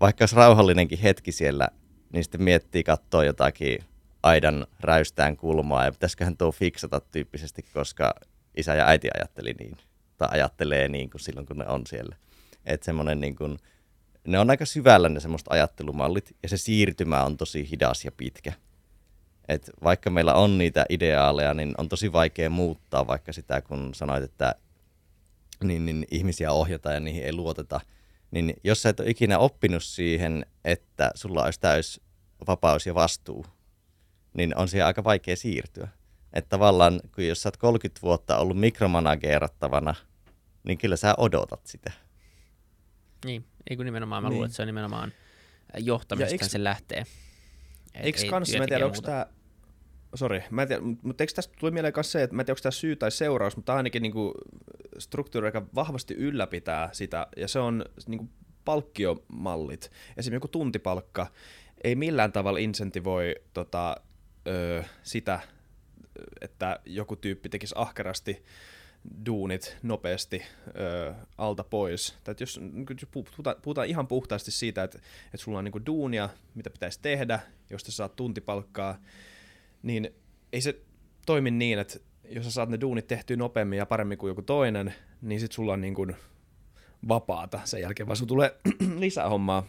[0.00, 1.68] vaikka olisi rauhallinenkin hetki siellä,
[2.12, 3.78] niin sitten miettii katsoa jotakin
[4.22, 8.14] aidan räystään kulmaa ja pitäisiköhän tuo fiksata tyyppisesti, koska
[8.56, 9.76] isä ja äiti ajatteli niin,
[10.16, 12.16] tai ajattelee niin kuin silloin, kun ne on siellä.
[12.64, 13.58] Että semmoinen niin kuin,
[14.26, 18.52] ne on aika syvällä ne semmoista ajattelumallit, ja se siirtymä on tosi hidas ja pitkä.
[19.48, 24.24] Et vaikka meillä on niitä ideaaleja, niin on tosi vaikea muuttaa vaikka sitä, kun sanoit,
[24.24, 24.54] että
[25.64, 27.80] niin, niin ihmisiä ohjataan ja niihin ei luoteta.
[28.30, 32.00] Niin jos sä et ole ikinä oppinut siihen, että sulla olisi täys
[32.46, 33.46] vapaus ja vastuu,
[34.34, 35.88] niin on siihen aika vaikea siirtyä.
[36.32, 39.94] Että tavallaan, kun jos sä oot 30 vuotta ollut mikromanageerattavana,
[40.64, 41.92] niin kyllä sä odotat sitä.
[43.24, 44.34] Niin, ei kun nimenomaan, mä Niin.
[44.34, 45.12] luulen, että se on nimenomaan
[45.78, 47.04] johtamisesta eikö- se lähtee.
[48.00, 49.26] Eikö ei kans, mä en tiedä, onko tämä...
[50.14, 52.54] Sori, mä en tiedä, mutta eikö tästä tuli mieleen myös se, että mä en tiedä,
[52.54, 54.34] onko tämä syy tai seuraus, mutta tää ainakin niinku
[54.98, 58.28] struktuuri, joka vahvasti ylläpitää sitä, ja se on niinku
[58.64, 59.90] palkkiomallit.
[60.16, 61.26] Esimerkiksi joku tuntipalkka
[61.84, 63.96] ei millään tavalla insentivoi tota,
[64.48, 65.40] ö, sitä,
[66.40, 68.44] että joku tyyppi tekisi ahkerasti
[69.26, 70.42] duunit nopeasti
[70.80, 72.18] ö, alta pois.
[72.24, 76.70] Tai jos, niin puhutaan, puhutaan ihan puhtaasti siitä, että, että sulla on niin duunia, mitä
[76.70, 77.40] pitäisi tehdä,
[77.70, 78.98] josta saat tuntipalkkaa,
[79.82, 80.10] niin
[80.52, 80.80] ei se
[81.26, 84.94] toimi niin, että jos sä saat ne duunit tehtyä nopeammin ja paremmin kuin joku toinen,
[85.22, 86.16] niin sit sulla on niin kuin
[87.08, 88.56] vapaata sen jälkeen, vaan sulla tulee
[88.98, 89.66] lisää hommaa.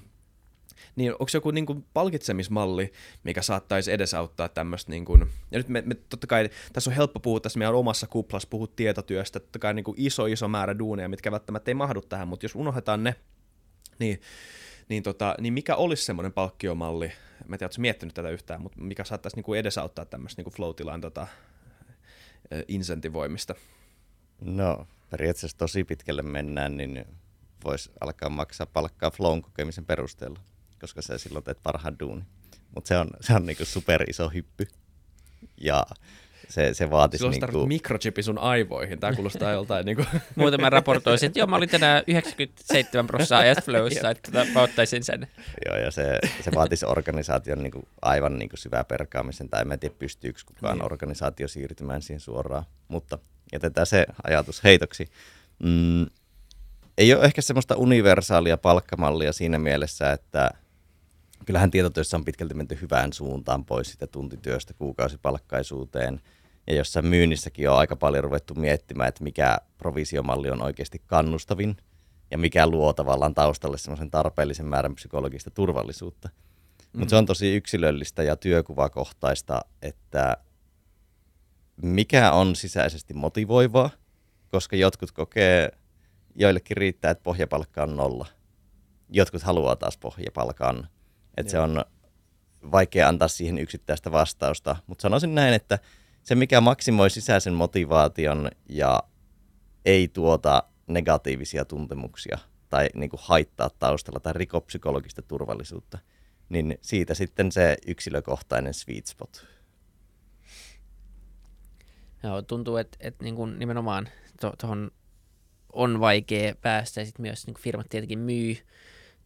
[0.95, 5.21] Niin onko joku niin kuin palkitsemismalli, mikä saattaisi edesauttaa tämmöistä, niin kuin,
[5.51, 8.67] ja nyt me, me, totta kai tässä on helppo puhua tässä meidän omassa kuplassa, puhua
[8.75, 12.45] tietotyöstä, totta kai niin kuin iso iso määrä duuneja, mitkä välttämättä ei mahdu tähän, mutta
[12.45, 13.15] jos unohdetaan ne,
[13.99, 14.21] niin,
[14.89, 17.11] niin, tota, niin mikä olisi semmoinen palkkiomalli,
[17.47, 20.53] mä en tiedä, miettinyt tätä yhtään, mutta mikä saattaisi niin kuin edesauttaa tämmöistä niin kuin
[20.53, 21.27] flow-tilan tota,
[22.67, 23.55] insentivoimista.
[24.41, 27.05] No, periaatteessa tosi pitkälle mennään, niin
[27.63, 30.39] voisi alkaa maksaa palkkaa flown kokemisen perusteella,
[30.79, 32.23] koska sä silloin teet parhaan duuni.
[32.75, 34.67] Mutta se on, se on niinku super iso hyppy.
[35.61, 35.85] Ja
[36.49, 37.65] se, se vaatisi Silloin niinku...
[37.65, 41.69] mikrochipi sun aivoihin, tämä kuulostaa joltain niin kuin, Muuten mä raportoisin, että joo, mä olin
[41.69, 45.27] tänään 97 prosenttia ajasta flowissa, että tota, mä ottaisin sen.
[45.65, 49.79] Joo, ja se, se vaatisi organisaation niin kuin aivan niin kuin syvää perkaamisen, tai en
[49.79, 50.85] tiedä pystyykö kukaan niin.
[50.85, 53.19] organisaatio siirtymään siihen suoraan, mutta
[53.53, 55.07] jätetään se ajatus heitoksi.
[55.63, 56.05] Mm,
[56.97, 60.51] ei ole ehkä semmoista universaalia palkkamallia siinä mielessä, että
[61.45, 66.21] kyllähän tietotyössä on pitkälti menty hyvään suuntaan pois sitä tuntityöstä kuukausipalkkaisuuteen,
[66.67, 71.77] ja jossain myynnissäkin on aika paljon ruvettu miettimään, että mikä provisiomalli on oikeasti kannustavin,
[72.31, 76.29] ja mikä luo tavallaan taustalle semmoisen tarpeellisen määrän psykologista turvallisuutta.
[76.93, 76.99] Mm.
[76.99, 80.37] Mutta se on tosi yksilöllistä ja työkuvakohtaista, että
[81.81, 83.89] mikä on sisäisesti motivoivaa,
[84.51, 85.71] koska jotkut kokee,
[86.35, 88.25] joillekin riittää, että pohjapalkka on nolla.
[89.09, 90.87] Jotkut haluaa taas pohjapalkan.
[91.37, 91.85] Että se on
[92.71, 95.79] vaikea antaa siihen yksittäistä vastausta, mutta sanoisin näin, että
[96.23, 99.03] se mikä maksimoi sisäisen motivaation ja
[99.85, 102.37] ei tuota negatiivisia tuntemuksia
[102.69, 105.99] tai niin kuin haittaa taustalla tai riko psykologista turvallisuutta,
[106.49, 109.47] niin siitä sitten se yksilökohtainen sweet spot.
[112.23, 114.09] Joo, tuntuu, että, että niin kuin nimenomaan
[114.61, 114.91] tuohon
[115.73, 118.57] on vaikea päästä ja sitten myös niin kuin firmat tietenkin myy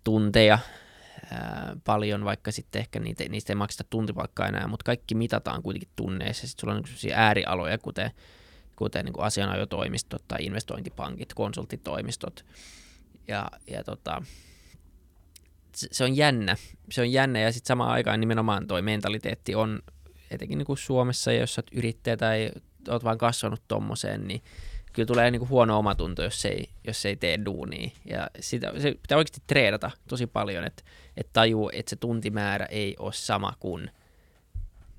[0.03, 0.59] tunteja
[1.83, 6.47] paljon, vaikka sitten ehkä niitä, niistä ei makseta tuntipalkkaa enää, mutta kaikki mitataan kuitenkin tunneissa.
[6.47, 8.11] Sitten sulla on niin äärialoja, kuten,
[8.75, 12.45] kuten niin kuin asianajotoimistot tai investointipankit, konsulttitoimistot.
[13.27, 14.21] Ja, ja tota,
[15.75, 16.55] se, se on jännä.
[16.91, 19.79] Se on jännä ja sitten samaan aikaan nimenomaan toi mentaliteetti on
[20.31, 22.51] etenkin niin kuin Suomessa, jos sä oot yrittäjä tai
[22.89, 24.41] oot vaan kasvanut tommoseen, niin
[24.93, 27.89] kyllä tulee niin kuin huono omatunto, jos ei, jos ei tee duunia.
[28.05, 30.83] Ja sitä, se pitää oikeasti treenata tosi paljon, että,
[31.17, 33.91] että tajuu, että se tuntimäärä ei ole sama kuin,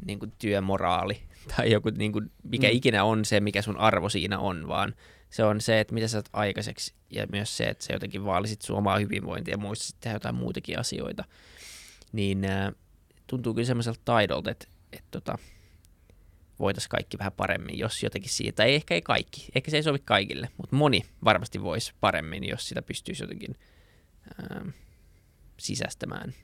[0.06, 1.22] niin kuin työmoraali
[1.56, 2.76] tai joku, niin kuin, mikä mm.
[2.76, 4.94] ikinä on se, mikä sun arvo siinä on, vaan
[5.30, 8.62] se on se, että mitä sä saat aikaiseksi ja myös se, että sä jotenkin vaalisit
[8.62, 11.24] sun omaa hyvinvointia ja muistat tehdä jotain muutakin asioita.
[12.12, 12.72] Niin äh,
[13.26, 15.38] tuntuu kyllä semmoiselta taidolta, että, että tota,
[16.58, 19.98] voitaisiin kaikki vähän paremmin, jos jotenkin siitä, tai ehkä ei kaikki, ehkä se ei sovi
[20.04, 23.56] kaikille, mutta moni varmasti voisi paremmin, jos sitä pystyisi jotenkin
[24.40, 24.68] ähm,
[25.62, 26.34] sisäistämään.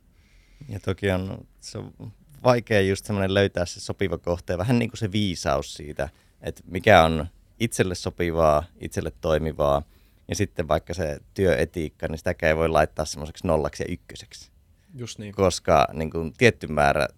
[0.68, 2.12] Ja toki on, se on
[2.44, 6.08] vaikea just semmoinen löytää se sopiva kohta ja vähän niin kuin se viisaus siitä,
[6.40, 7.26] että mikä on
[7.60, 9.82] itselle sopivaa, itselle toimivaa,
[10.28, 14.50] ja sitten vaikka se työetiikka, niin sitäkään ei voi laittaa semmoiseksi nollaksi ja ykköseksi.
[14.94, 15.34] Just niin.
[15.34, 17.08] koska niin kuin, tietty määrä,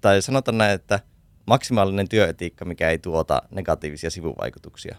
[0.00, 1.00] tai sanotaan näin, että
[1.46, 4.96] maksimaalinen työetiikka, mikä ei tuota negatiivisia sivuvaikutuksia,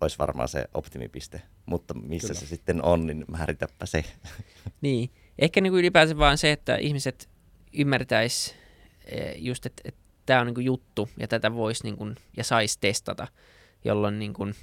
[0.00, 1.42] olisi varmaan se optimipiste.
[1.66, 2.40] Mutta missä Kyllä.
[2.40, 4.04] se sitten on, niin määritäpä se.
[4.80, 7.28] Niin, ehkä niin kuin ylipäänsä vaan se, että ihmiset
[7.72, 8.54] ymmärtäis
[9.06, 12.44] eh, just, että, että tämä on niin kuin juttu ja tätä voisi niin kuin, ja
[12.44, 13.28] saisi testata.
[13.84, 14.54] jolloin niin kuin,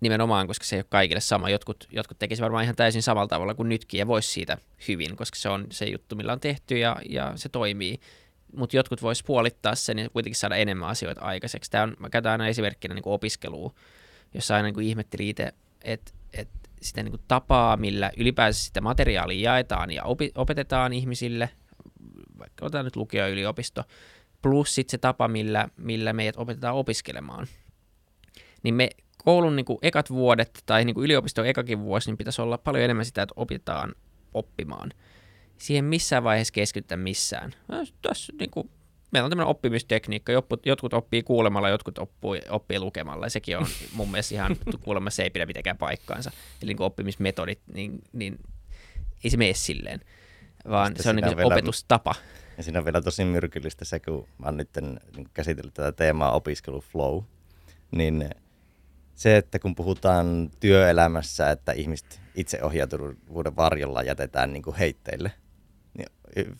[0.00, 1.50] nimenomaan, koska se ei ole kaikille sama.
[1.50, 5.36] Jotkut, jotkut tekisivät varmaan ihan täysin samalla tavalla kuin nytkin ja voisi siitä hyvin, koska
[5.36, 8.00] se on se juttu, millä on tehty ja, ja se toimii.
[8.56, 11.70] Mutta jotkut vois puolittaa sen ja kuitenkin saada enemmän asioita aikaiseksi.
[11.70, 13.74] Tämä on, mä käytän aina esimerkkinä niin opiskelua,
[14.34, 15.52] jossa aina niin ihmetteli itse,
[15.84, 16.48] että et
[16.82, 21.50] sitä niin kuin tapaa, millä ylipäänsä sitä materiaalia jaetaan ja opi, opetetaan ihmisille,
[22.38, 23.84] vaikka otetaan nyt lukio yliopisto,
[24.42, 27.46] plus sitten se tapa, millä, millä meidät opetetaan opiskelemaan.
[28.62, 28.90] Niin me
[29.24, 32.84] koulun niin kuin ekat vuodet tai niin kuin yliopiston ekakin vuosi, niin pitäisi olla paljon
[32.84, 33.94] enemmän sitä, että opitaan
[34.34, 34.92] oppimaan.
[35.58, 37.54] Siihen missään vaiheessa keskitytä missään.
[38.02, 38.70] Tässä, niin kuin,
[39.10, 40.32] meillä on tämmöinen oppimistekniikka,
[40.64, 45.22] jotkut, oppii kuulemalla, jotkut oppii, oppii lukemalla, ja sekin on mun mielestä ihan, kuulemma se
[45.22, 46.30] ei pidä mitenkään paikkaansa.
[46.62, 48.38] Eli niin oppimismetodit, niin, niin
[49.24, 50.00] ei se mene silleen,
[50.70, 52.14] vaan Sitten se on niin vielä, opetustapa.
[52.56, 54.70] Ja siinä on vielä tosi myrkyllistä se, kun mä oon nyt
[55.16, 57.22] niin käsitellyt tätä teemaa opiskelu flow,
[57.90, 58.30] niin
[59.14, 65.32] se, että kun puhutaan työelämässä, että ihmiset itseohjautuvuuden varjolla jätetään niin kuin heitteille,
[65.94, 66.08] niin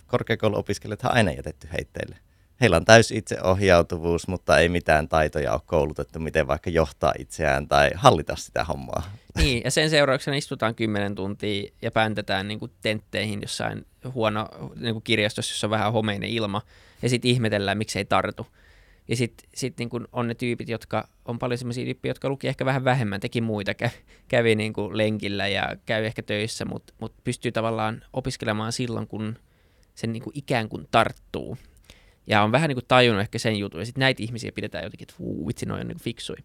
[0.07, 2.17] korkeakouluopiskelijat aina jätetty heitteille.
[2.61, 7.91] Heillä on täys itseohjautuvuus, mutta ei mitään taitoja ole koulutettu, miten vaikka johtaa itseään tai
[7.95, 9.03] hallita sitä hommaa.
[9.37, 14.95] Niin, ja sen seurauksena istutaan kymmenen tuntia ja päntetään niin kuin tentteihin jossain huono niin
[14.95, 16.63] kuin kirjastossa, jossa on vähän homeinen ilma,
[17.03, 18.47] ja sitten ihmetellään, miksi ei tartu.
[19.09, 22.65] Ja sitten sit niin on ne tyypit, jotka on paljon sellaisia tyyppiä, jotka luki ehkä
[22.65, 23.91] vähän vähemmän, teki muita, kä-
[24.29, 29.39] kävi niin kuin lenkillä ja käy ehkä töissä, mutta mut pystyy tavallaan opiskelemaan silloin, kun
[29.95, 31.59] sen niin kuin ikään kuin tarttuu.
[32.31, 35.05] Ja on vähän niin kuin tajunnut ehkä sen jutun, ja sitten näitä ihmisiä pidetään jotenkin,
[35.05, 36.37] että vuu, vitsi, noin on niin fiksui.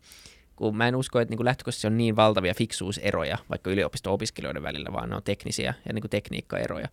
[0.56, 5.10] Kun mä en usko, että niin lähtökohtaisesti on niin valtavia fiksuuseroja vaikka yliopisto-opiskelijoiden välillä, vaan
[5.10, 6.88] ne on teknisiä ja niin tekniikkaeroja.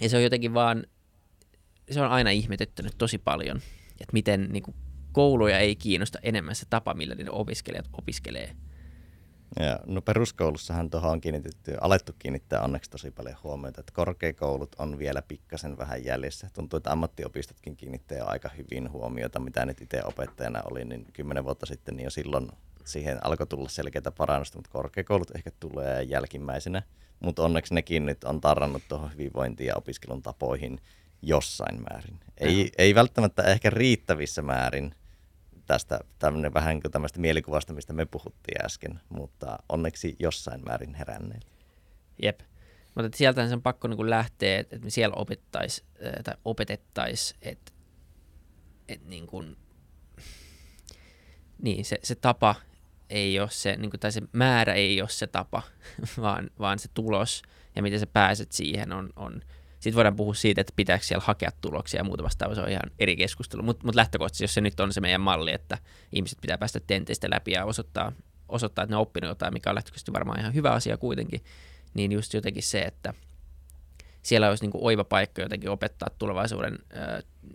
[0.00, 0.86] Ja se on jotenkin vaan,
[1.90, 3.56] se on aina ihmetyttänyt tosi paljon,
[4.00, 4.74] että miten niin kuin,
[5.12, 8.56] kouluja ei kiinnosta enemmän se tapa, millä niiden opiskelijat opiskelee.
[9.58, 14.98] Ja, no peruskoulussahan tuohon on kiinnitetty, alettu kiinnittää onneksi tosi paljon huomiota, että korkeakoulut on
[14.98, 16.50] vielä pikkasen vähän jäljessä.
[16.52, 21.44] Tuntuu, että ammattiopistotkin kiinnittää jo aika hyvin huomiota, mitä nyt itse opettajana oli, niin kymmenen
[21.44, 22.48] vuotta sitten, niin jo silloin
[22.84, 26.82] siihen alkoi tulla selkeitä parannusta, mutta korkeakoulut ehkä tulee jälkimmäisenä.
[27.20, 30.80] Mutta onneksi nekin nyt on tarrannut tuohon hyvinvointiin ja opiskelun tapoihin
[31.22, 32.20] jossain määrin.
[32.38, 34.94] Ei, ei välttämättä ehkä riittävissä määrin
[35.70, 41.46] tästä tämmöinen vähän kuin tämmöistä mielikuvasta, mistä me puhuttiin äsken, mutta onneksi jossain määrin heränneet.
[42.22, 42.40] Jep.
[42.94, 45.84] Mutta sieltä se on pakko niin lähteä, että me siellä opettais,
[46.24, 47.72] tai opetettaisiin, että,
[48.88, 49.56] että niin kuin,
[51.62, 52.54] niin, se, se tapa
[53.10, 55.62] ei ole se, niin kuin, tai se määrä ei ole se tapa,
[56.20, 57.42] vaan, vaan se tulos
[57.76, 59.42] ja miten sä pääset siihen on, on
[59.80, 62.90] sitten voidaan puhua siitä, että pitääkö siellä hakea tuloksia ja muuta vastaavaa, se on ihan
[62.98, 63.62] eri keskustelu.
[63.62, 65.78] Mutta mut lähtökohtaisesti, jos se nyt on se meidän malli, että
[66.12, 68.12] ihmiset pitää päästä tenteistä läpi ja osoittaa,
[68.48, 71.44] osoittaa että ne on oppinut jotain, mikä on lähtökohtaisesti varmaan ihan hyvä asia kuitenkin,
[71.94, 73.14] niin just jotenkin se, että
[74.22, 76.78] siellä olisi niin kuin oiva paikka jotenkin opettaa tulevaisuuden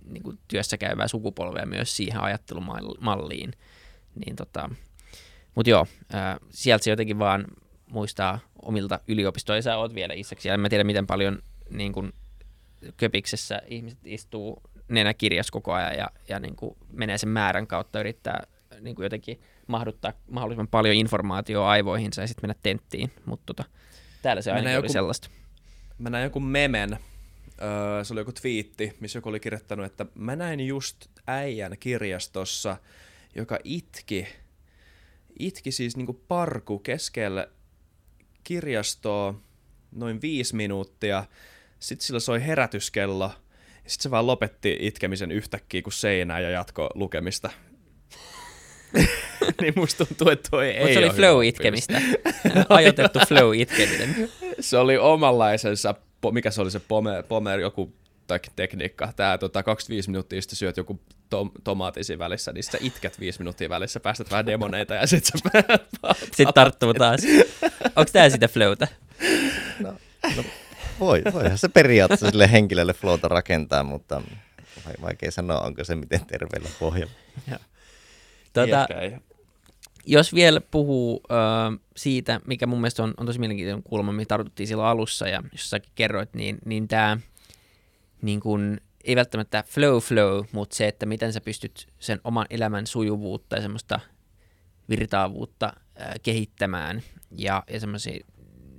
[0.06, 3.54] niin kuin työssä käyvää sukupolvea myös siihen ajattelumalliin.
[4.26, 4.70] Niin tota,
[5.56, 5.88] mutta joo,
[6.50, 7.46] sieltä se jotenkin vaan
[7.90, 9.62] muistaa omilta yliopistoja.
[9.62, 12.14] Sä oot vielä isäksi, ja en mä tiedä miten paljon niin kuin
[12.98, 18.44] köpiksessä ihmiset istuu nenäkirjas koko ajan ja, ja niin kuin menee sen määrän kautta yrittää
[18.80, 23.64] niin kuin jotenkin mahduttaa mahdollisimman paljon informaatiota aivoihinsa ja sitten mennä tenttiin, mutta tota,
[24.22, 25.30] täällä se aina joku, oli sellaista.
[25.98, 27.00] Mä näin joku memen,
[27.62, 32.78] öö, se oli joku twiitti, missä joku oli kirjoittanut, että mä näin just äijän kirjastossa,
[33.36, 34.28] joka itki,
[35.40, 37.48] itki siis niinku parku keskellä
[38.44, 39.42] kirjastoa
[39.96, 41.26] noin viisi minuuttia,
[41.80, 43.32] sitten sillä soi herätyskello,
[43.84, 47.50] ja sitten se vaan lopetti itkemisen yhtäkkiä kuin seinää ja jatko lukemista.
[49.62, 52.02] niin musta tuntuu, että toi ei se oli flow-itkemistä.
[52.70, 54.30] Ajoitettu flow-itkeminen.
[54.60, 55.96] se oli omanlaisensa,
[56.32, 57.94] mikä se oli se pomer, pomer joku
[58.56, 59.14] tekniikka.
[59.16, 63.70] Tää tota, 25 minuuttia sitten syöt joku tom, tomaatisi välissä, niin sä itket 5 minuuttia
[63.70, 65.34] välissä, päästät vähän demoneita ja sit sä
[66.22, 67.22] Sitten tarttuu taas.
[67.96, 68.88] Onko tää sitä flowta?
[69.80, 69.94] No,
[70.36, 70.44] no
[71.00, 74.22] voi, voihan se periaatteessa sille henkilölle flowta rakentaa, mutta
[75.02, 77.14] vaikea sanoa, onko se miten terveellä pohjalla.
[78.54, 78.88] Tuota,
[80.06, 84.68] jos vielä puhuu uh, siitä, mikä mun mielestä on, on tosi mielenkiintoinen kulma, mihin tartuttiin
[84.68, 87.18] silloin alussa, ja jos säkin kerroit, niin, niin tämä
[88.22, 92.88] niin kun, ei välttämättä flow flow, mutta se, että miten sä pystyt sen oman elämän
[92.88, 94.00] sujuvuutta ja semmoista
[94.90, 97.02] virtaavuutta äh, kehittämään
[97.32, 98.26] ja, ja semmoisia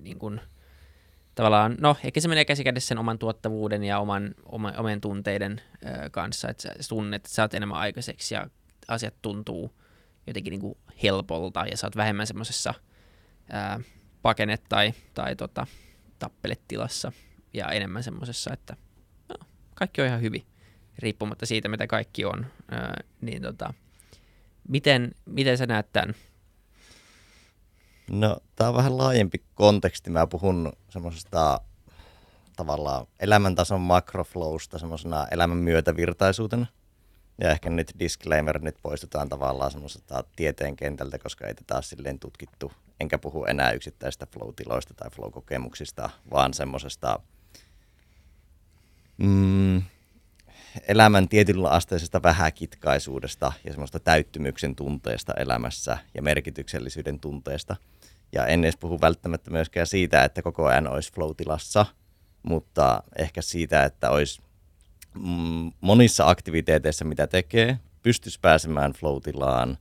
[0.02, 0.40] niin kun,
[1.36, 6.10] tavallaan, no ehkä se menee käsikädessä sen oman tuottavuuden ja oman, oma, omien tunteiden ö,
[6.10, 8.50] kanssa, että sä tunnet, että sä oot enemmän aikaiseksi ja
[8.88, 9.72] asiat tuntuu
[10.26, 12.74] jotenkin niin kuin helpolta ja sä oot vähemmän semmoisessa
[14.22, 15.66] pakene- tai, tai tota,
[16.18, 17.12] tappeletilassa
[17.54, 18.76] ja enemmän semmoisessa, että
[19.28, 20.46] no, kaikki on ihan hyvin,
[20.98, 22.46] riippumatta siitä, mitä kaikki on.
[22.70, 23.74] Ää, niin tota,
[24.68, 26.14] miten, miten sä näet tämän?
[28.10, 30.10] No, tämä on vähän laajempi konteksti.
[30.10, 31.60] Mä puhun semmoisesta
[32.56, 36.66] tavallaan elämäntason makroflowsta semmoisena elämän myötävirtaisuutena.
[37.40, 42.18] Ja ehkä nyt disclaimer nyt poistetaan tavallaan semmoisesta tieteen kentältä, koska ei tätä ole silleen
[42.18, 42.72] tutkittu.
[43.00, 47.20] Enkä puhu enää yksittäistä flow-tiloista tai flow-kokemuksista, vaan semmoisesta
[49.18, 49.82] mm,
[50.88, 57.76] elämän tietyllä asteisesta vähäkitkaisuudesta ja semmoista täyttymyksen tunteesta elämässä ja merkityksellisyyden tunteesta.
[58.32, 61.86] Ja en edes puhu välttämättä myöskään siitä, että koko ajan olisi flow-tilassa,
[62.42, 64.42] mutta ehkä siitä, että olisi
[65.14, 69.78] mm, monissa aktiviteeteissa, mitä tekee, pystyisi pääsemään flow-tilaan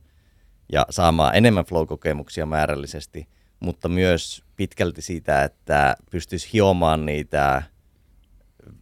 [0.72, 3.28] ja saamaan enemmän flow-kokemuksia määrällisesti,
[3.60, 7.62] mutta myös pitkälti siitä, että pystyisi hiomaan niitä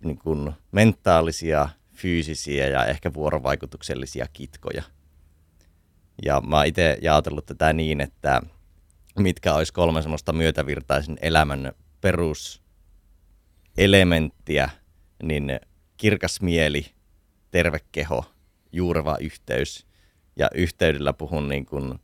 [0.04, 4.82] niin kuin mentaalisia, fyysisiä ja ehkä vuorovaikutuksellisia kitkoja.
[6.24, 8.42] Ja mä itse jaotellut tätä niin, että
[9.18, 14.70] mitkä olisi kolme semmoista myötävirtaisen elämän peruselementtiä,
[15.22, 15.60] niin
[15.96, 16.86] kirkas mieli,
[17.50, 18.24] terve keho,
[18.72, 19.86] juureva yhteys.
[20.36, 21.98] Ja yhteydellä puhun niin kuin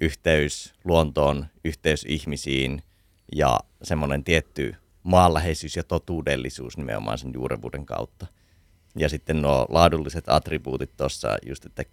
[0.00, 2.82] yhteys luontoon, yhteys ihmisiin
[3.36, 8.26] ja semmoinen tietty maanläheisyys ja totuudellisuus nimenomaan sen juurevuuden kautta.
[8.96, 11.84] Ja sitten nuo laadulliset attribuutit tuossa, just että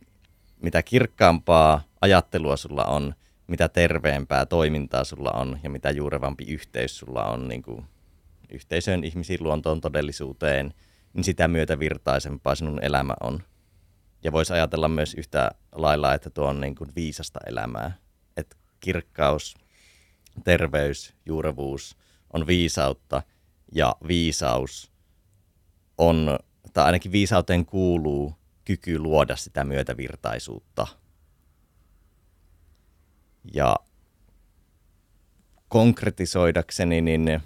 [0.62, 3.16] mitä kirkkaampaa ajattelua sulla on,
[3.48, 7.86] mitä terveempää toimintaa sulla on ja mitä juurevampi yhteys sulla on niin kuin
[8.50, 10.74] yhteisöön, ihmisiin, luontoon, todellisuuteen,
[11.14, 13.44] niin sitä myötä virtaisempaa sinun elämä on.
[14.24, 17.98] Ja voisi ajatella myös yhtä lailla, että tuo on niin kuin viisasta elämää.
[18.38, 19.56] Että kirkkaus,
[20.44, 21.98] terveys, juurevuus
[22.34, 23.22] on viisautta
[23.72, 24.92] ja viisaus
[25.98, 26.40] on,
[26.74, 28.34] tai ainakin viisauteen kuuluu
[28.66, 30.88] kyky luoda sitä myötävirtaisuutta.
[33.54, 33.76] Ja
[35.68, 37.42] konkretisoidakseni, niin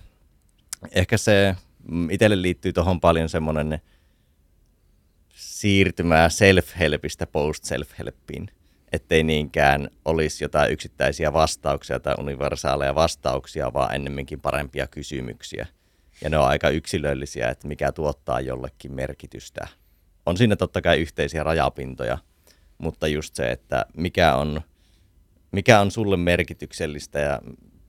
[0.91, 1.55] ehkä se
[1.91, 3.81] mm, itselle liittyy tuohon paljon semmoinen
[5.29, 8.47] siirtymää self-helpistä post-self-helpiin.
[8.91, 15.67] Ettei niinkään olisi jotain yksittäisiä vastauksia tai universaaleja vastauksia, vaan ennemminkin parempia kysymyksiä.
[16.21, 19.67] Ja ne on aika yksilöllisiä, että mikä tuottaa jollekin merkitystä.
[20.25, 22.17] On siinä totta kai yhteisiä rajapintoja,
[22.77, 24.61] mutta just se, että mikä on,
[25.51, 27.41] mikä on sulle merkityksellistä ja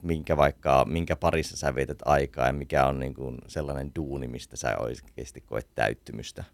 [0.03, 4.57] minkä vaikka, minkä parissa sä vietät aikaa ja mikä on niin kuin sellainen duuni, mistä
[4.57, 6.45] sä oikeasti koet täyttymystä.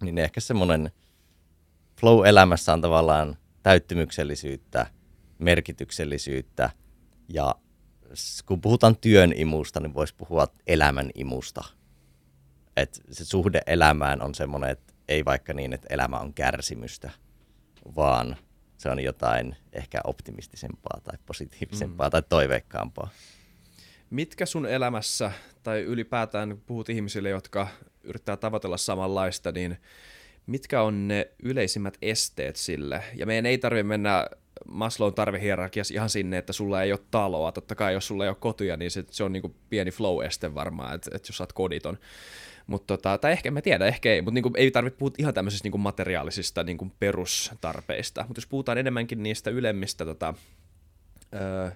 [0.00, 0.90] Niin ehkä semmoinen
[2.00, 4.86] flow-elämässä on tavallaan täyttymyksellisyyttä,
[5.38, 6.70] merkityksellisyyttä
[7.28, 7.54] ja
[8.46, 11.64] kun puhutaan työn imusta, niin voisi puhua elämän imusta.
[12.76, 17.10] Et se suhde elämään on semmoinen, että ei vaikka niin, että elämä on kärsimystä,
[17.96, 18.36] vaan
[18.84, 22.10] se on jotain ehkä optimistisempaa tai positiivisempaa mm.
[22.10, 23.10] tai toiveikkaampaa.
[24.10, 25.32] Mitkä sun elämässä,
[25.62, 27.68] tai ylipäätään kun puhut ihmisille, jotka
[28.02, 29.76] yrittää tavoitella samanlaista, niin
[30.46, 33.02] mitkä on ne yleisimmät esteet sille?
[33.14, 34.26] Ja meidän ei tarvitse mennä
[34.68, 37.52] Maslown tarvehierarkiassa ihan sinne, että sulla ei ole taloa.
[37.52, 40.94] Totta kai jos sulla ei ole kotia, niin se, se on niin pieni flow-este varmaan,
[40.94, 41.98] että, että jos sä oot koditon.
[42.66, 45.66] Mutta tota, tai ehkä, mä tiedä, ehkä ei, mutta niinku, ei tarvitse puhua ihan tämmöisistä
[45.66, 48.24] niinku materiaalisista niinku perustarpeista.
[48.28, 50.34] Mutta jos puhutaan enemmänkin niistä ylemmistä, tota,
[51.34, 51.70] öö,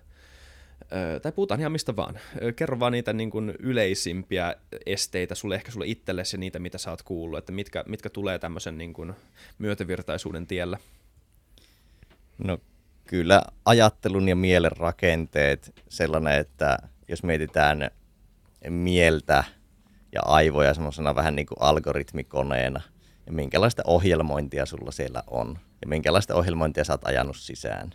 [1.23, 2.19] tai puhutaan ihan mistä vaan.
[2.57, 4.55] Kerro vaan niitä niin kuin yleisimpiä
[4.87, 8.39] esteitä sulle, ehkä sulle itsellesi ja niitä, mitä sä oot kuullut, että mitkä, mitkä tulee
[8.39, 9.13] tämmöisen niin kuin
[9.59, 10.79] myötävirtaisuuden tiellä.
[12.39, 12.59] No
[13.07, 16.79] kyllä ajattelun ja mielen rakenteet sellainen, että
[17.09, 17.91] jos mietitään
[18.69, 19.45] mieltä
[20.13, 22.81] ja aivoja semmoisena vähän niin kuin algoritmikoneena
[23.27, 27.95] ja minkälaista ohjelmointia sulla siellä on ja minkälaista ohjelmointia sä oot ajanut sisään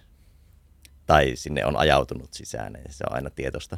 [1.05, 3.77] tai sinne on ajautunut sisään, ja se on aina tietosta.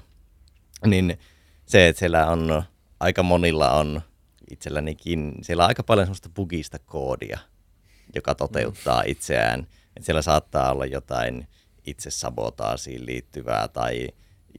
[0.86, 1.20] Niin
[1.66, 2.64] se, että siellä on
[3.00, 4.02] aika monilla on
[4.52, 7.40] itsellänikin, siellä on aika paljon semmoista bugista koodia,
[8.16, 9.12] joka toteuttaa mm.
[9.12, 9.60] itseään.
[9.96, 11.48] Että siellä saattaa olla jotain
[11.88, 14.10] itse sabotaasiin liittyvää tai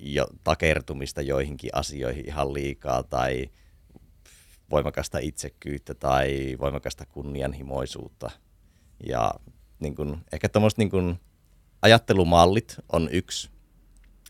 [0.01, 3.51] jo takertumista joihinkin asioihin ihan liikaa tai
[4.71, 8.31] voimakasta itsekyyttä tai voimakasta kunnianhimoisuutta.
[9.07, 9.31] Ja
[9.81, 11.21] niin kun, ehkä tuommoiset niin
[11.83, 13.51] ajattelumallit on yksi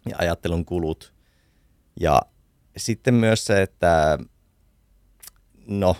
[0.08, 1.14] ja ajattelun kulut.
[2.00, 2.22] Ja
[2.76, 4.18] sitten myös se, että
[5.66, 5.96] no,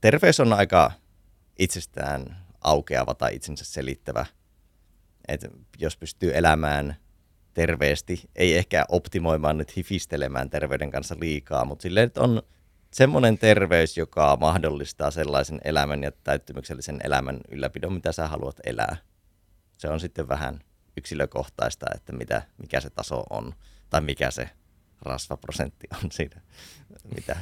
[0.00, 0.92] terveys on aika
[1.58, 4.26] itsestään aukeava tai itsensä selittävä.
[5.28, 6.96] että jos pystyy elämään
[7.54, 12.42] terveesti, ei ehkä optimoimaan nyt hifistelemään terveyden kanssa liikaa, mutta silleen, että on
[12.94, 18.96] semmoinen terveys, joka mahdollistaa sellaisen elämän ja täyttymyksellisen elämän ylläpidon, mitä sä haluat elää.
[19.78, 20.60] Se on sitten vähän
[20.96, 23.54] yksilökohtaista, että mitä, mikä se taso on
[23.90, 24.50] tai mikä se
[25.02, 26.40] rasvaprosentti on siinä,
[27.14, 27.36] mitä,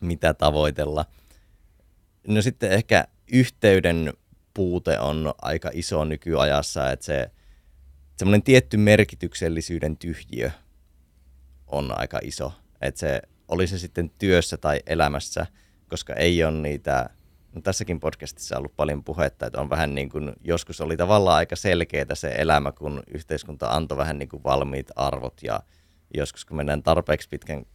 [0.00, 1.04] mitä tavoitella.
[2.26, 4.12] No sitten ehkä yhteyden
[4.54, 7.30] puute on aika iso nykyajassa, että se
[8.16, 10.50] semmoinen tietty merkityksellisyyden tyhjiö
[11.66, 12.52] on aika iso.
[12.80, 15.46] Että se oli se sitten työssä tai elämässä,
[15.88, 17.10] koska ei ole niitä,
[17.54, 21.36] no tässäkin podcastissa on ollut paljon puhetta, että on vähän niin kuin, joskus oli tavallaan
[21.36, 25.60] aika selkeää se elämä, kun yhteiskunta antoi vähän niin kuin valmiit arvot ja
[26.14, 27.66] joskus kun mennään tarpeeksi pitkän,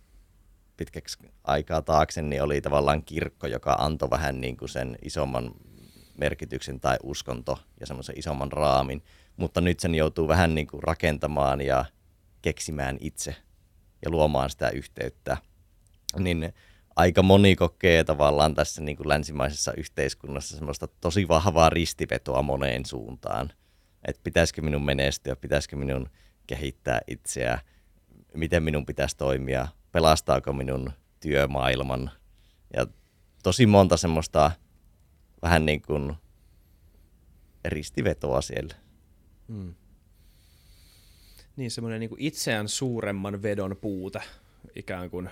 [0.78, 5.52] pitkäksi aikaa taakse, niin oli tavallaan kirkko, joka antoi vähän niin kuin sen isomman
[6.18, 9.04] merkityksen tai uskonto ja semmoisen isomman raamin,
[9.38, 11.86] mutta nyt sen joutuu vähän niin kuin rakentamaan ja
[12.42, 13.36] keksimään itse
[14.06, 15.38] ja luomaan sitä yhteyttä.
[16.20, 16.54] Niin
[16.96, 23.54] aika moni kokee tavallaan tässä niin kuin länsimaisessa yhteiskunnassa semmoista tosi vahvaa ristivetoa moneen suuntaan.
[24.08, 26.10] Että pitäisikö minun menestyä, pitäisikö minun
[26.48, 27.60] kehittää itseä,
[28.34, 32.12] miten minun pitäisi toimia, pelastaako minun työmaailman.
[32.74, 32.88] Ja
[33.44, 34.52] tosi monta semmoista
[35.42, 36.14] vähän niin kuin
[37.66, 38.76] ristivetoa siellä.
[39.48, 39.76] Hmm.
[41.56, 44.22] Niin, semmoinen niin itseään suuremman vedon puute
[44.76, 45.30] ikään kuin.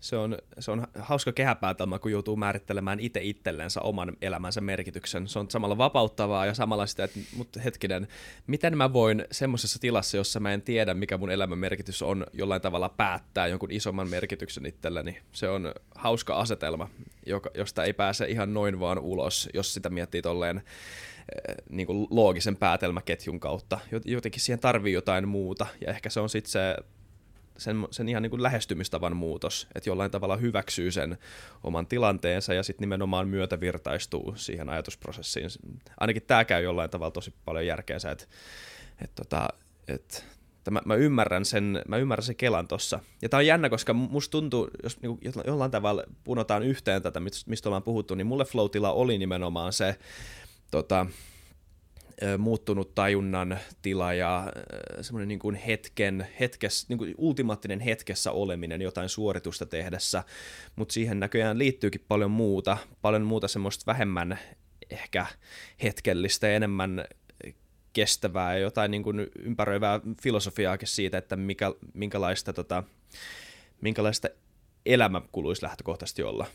[0.00, 5.28] Se on, se on hauska kehäpäätelmä, kun joutuu määrittelemään itse itsellensä oman elämänsä merkityksen.
[5.28, 8.08] Se on samalla vapauttavaa ja samalla sitä, että mutta hetkinen,
[8.46, 12.62] miten mä voin semmoisessa tilassa, jossa mä en tiedä, mikä mun elämän merkitys on, jollain
[12.62, 15.18] tavalla päättää jonkun isomman merkityksen itselleni.
[15.32, 16.88] Se on hauska asetelma,
[17.26, 20.62] joka, josta ei pääse ihan noin vaan ulos, jos sitä miettii tolleen
[21.34, 23.78] Eh, niin kuin loogisen päätelmäketjun kautta.
[24.04, 26.76] Jotenkin siihen tarvii jotain muuta, ja ehkä se on sitten se
[27.58, 31.18] sen, sen ihan niin kuin lähestymistavan muutos, että jollain tavalla hyväksyy sen
[31.62, 35.50] oman tilanteensa ja sitten nimenomaan myötävirtaistuu siihen ajatusprosessiin.
[36.00, 38.26] Ainakin tämä käy jollain tavalla tosi paljon järkeensä, että
[39.04, 39.48] et tota,
[39.88, 40.24] et,
[40.70, 43.00] mä, mä, ymmärrän sen, mä ymmärrän sen kelan tossa.
[43.22, 47.68] Ja tää on jännä, koska musta tuntuu, jos niin jollain tavalla punotaan yhteen tätä, mistä
[47.68, 49.98] ollaan puhuttu, niin mulle flow oli nimenomaan se,
[50.70, 51.06] tota,
[52.38, 54.52] muuttunut tajunnan tila ja
[55.00, 60.24] semmoinen niin kuin hetken, hetkes, niin kuin ultimaattinen hetkessä oleminen jotain suoritusta tehdessä,
[60.76, 64.38] mutta siihen näköjään liittyykin paljon muuta, paljon muuta semmoista vähemmän
[64.90, 65.26] ehkä
[65.82, 67.04] hetkellistä ja enemmän
[67.92, 72.84] kestävää ja jotain niin kuin ympäröivää filosofiaakin siitä, että mikä, minkälaista, tota,
[73.80, 74.28] minkälaista
[74.86, 76.46] elämä kuluisi lähtökohtaisesti olla.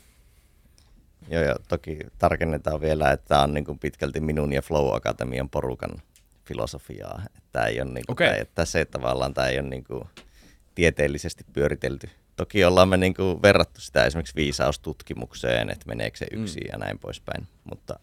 [1.30, 5.50] Joo, ja toki tarkennetaan vielä, että tämä on niin kuin pitkälti minun ja Flow Akatemian
[5.50, 5.92] porukan
[6.46, 7.22] filosofiaa.
[7.26, 8.28] Että tämä ei ole, niin kuin, okay.
[8.28, 10.04] tämä, että se tavallaan tämä ei ole niin kuin
[10.76, 12.10] tieteellisesti pyöritelty.
[12.36, 16.70] Toki ollaan me niin kuin verrattu sitä esimerkiksi viisaustutkimukseen, että meneekö se yksin mm.
[16.72, 17.48] ja näin poispäin.
[17.64, 18.00] Mutta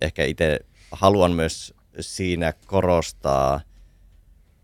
[0.00, 0.60] ehkä itse
[0.92, 3.60] haluan myös siinä korostaa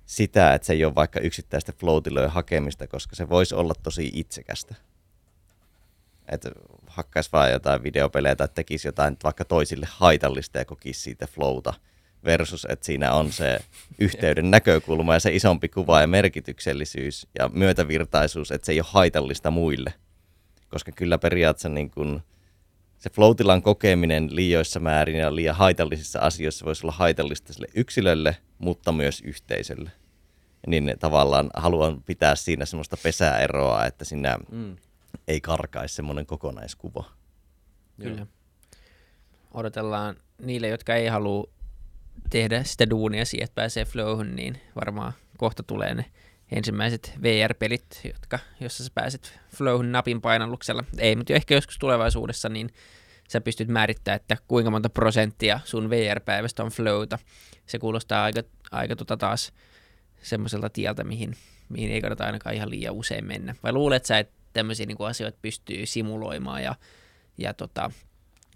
[0.07, 4.75] sitä, että se ei ole vaikka yksittäisten flow hakemista, koska se voisi olla tosi itsekästä
[6.29, 6.51] että
[6.97, 11.75] hakkaisi vaan jotain videopelejä tai tekisi jotain vaikka toisille haitallista ja kokisi siitä flowta
[12.25, 13.59] versus, että siinä on se
[13.99, 19.51] yhteyden näkökulma ja se isompi kuva ja merkityksellisyys ja myötävirtaisuus, että se ei ole haitallista
[19.51, 19.95] muille.
[20.69, 22.23] Koska kyllä periaatteessa niin kun
[22.99, 28.93] se floatilan kokeminen liioissa määrin ja liian haitallisissa asioissa voisi olla haitallista sille yksilölle, mutta
[28.93, 29.91] myös yhteisölle.
[30.67, 34.77] Niin tavallaan haluan pitää siinä semmoista pesäeroa, että siinä mm
[35.29, 37.05] ei karkaisi semmoinen kokonaiskuva.
[38.01, 38.27] Kyllä.
[39.55, 41.51] Odotellaan niille, jotka ei halua
[42.31, 46.05] tehdä sitä duunia siihen, että pääsee flowhun, niin varmaan kohta tulee ne
[46.53, 50.85] ensimmäiset VR-pelit, jotka, jossa sä pääset flowhun napin painalluksella.
[50.99, 52.71] Ei, mutta ehkä joskus tulevaisuudessa, niin
[53.29, 57.19] sä pystyt määrittämään, että kuinka monta prosenttia sun VR-päivästä on flowta.
[57.67, 59.53] Se kuulostaa aika, aika tota taas
[60.27, 61.37] semmoiselta tieltä, mihin,
[61.69, 63.55] mihin ei kannata ainakaan ihan liian usein mennä.
[63.63, 66.75] Vai luulet sä, että tämmöisiä niin asioita pystyy simuloimaan ja,
[67.39, 67.91] ja tota,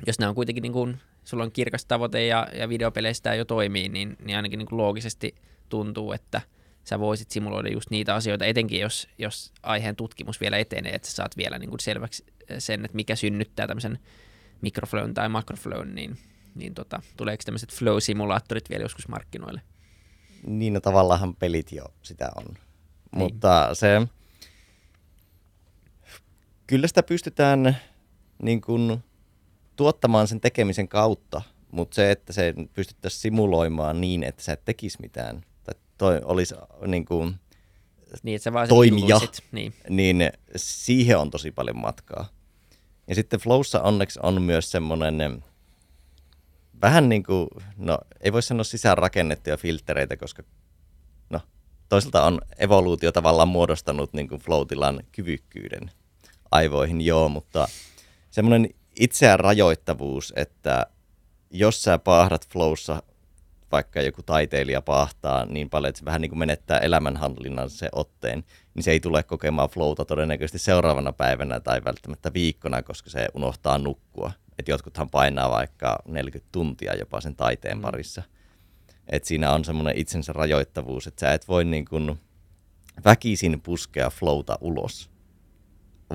[0.06, 3.88] jos nämä on kuitenkin niin kuin, sulla on kirkas tavoite ja, ja videopeleistä jo toimii,
[3.88, 5.34] niin, niin ainakin niin kuin loogisesti
[5.68, 6.40] tuntuu, että
[6.84, 11.14] sä voisit simuloida just niitä asioita, etenkin jos, jos aiheen tutkimus vielä etenee, että sä
[11.14, 12.24] saat vielä niin kuin selväksi
[12.58, 13.98] sen, että mikä synnyttää tämmöisen
[14.60, 16.18] mikroflown tai makroflown, niin,
[16.54, 19.60] niin tota, tuleeko tämmöiset flow-simulaattorit vielä joskus markkinoille?
[20.46, 22.44] Niin, no tavallaan pelit jo sitä on.
[22.44, 22.58] Niin.
[23.12, 24.06] Mutta se,
[26.66, 27.76] kyllä sitä pystytään
[28.42, 29.04] niin kuin,
[29.76, 34.98] tuottamaan sen tekemisen kautta mutta se, että se pystyttäisiin simuloimaan niin, että sä et tekisi
[35.00, 36.54] mitään, tai toi olisi
[36.86, 37.34] niin kuin,
[38.22, 39.18] Niin, että sä vaan Toimija.
[39.18, 39.44] sit.
[39.52, 39.74] Niin.
[39.88, 42.28] niin siihen on tosi paljon matkaa.
[43.08, 45.44] Ja sitten Flowssa onneksi on myös semmoinen
[46.82, 50.42] vähän niin kuin, no ei voi sanoa sisäänrakennettuja filtreitä, koska
[51.30, 51.40] no
[51.88, 55.90] toisaalta on evoluutio tavallaan muodostanut niin kuin flow-tilan kyvykkyyden
[56.50, 57.68] aivoihin, joo, mutta
[58.30, 58.70] semmoinen
[59.00, 60.86] itseään rajoittavuus, että
[61.50, 63.02] jos sä paahdat flowssa,
[63.72, 68.44] vaikka joku taiteilija paahtaa niin paljon, että se vähän niin kuin menettää elämänhallinnan se otteen,
[68.74, 73.78] niin se ei tule kokemaan flowta todennäköisesti seuraavana päivänä tai välttämättä viikkona, koska se unohtaa
[73.78, 74.32] nukkua.
[74.60, 78.22] Et jotkuthan painaa vaikka 40 tuntia jopa sen taiteen parissa.
[79.08, 82.20] Et siinä on semmoinen itsensä rajoittavuus, että sä et voi niin kuin
[83.04, 85.10] väkisin puskea flowta ulos,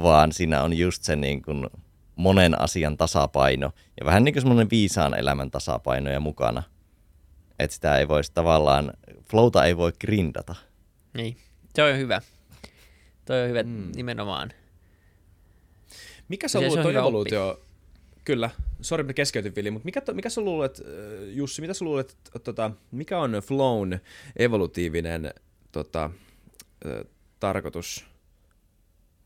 [0.01, 1.67] vaan siinä on just se niin kuin
[2.15, 6.63] monen asian tasapaino ja vähän niin kuin semmoinen viisaan elämän tasapaino ja mukana.
[7.59, 8.93] Että sitä ei voisi tavallaan,
[9.29, 10.55] flowta ei voi grindata.
[11.13, 11.37] niin.
[11.75, 12.21] Se on hyvä.
[13.25, 13.91] Toi on hyvä mm.
[13.95, 14.51] nimenomaan.
[16.27, 17.64] Mikä sä Se- se luulet, on evoluutio,
[18.25, 18.49] kyllä,
[18.81, 22.39] sori mä keskeytin Vili, mutta mikä, mikä sä luulet, äh, Jussi, mitä sä luulet, että
[22.39, 23.99] tota, mikä on flown
[24.35, 25.33] evolutiivinen
[25.71, 26.09] tota,
[26.85, 27.05] äh,
[27.39, 28.05] tarkoitus,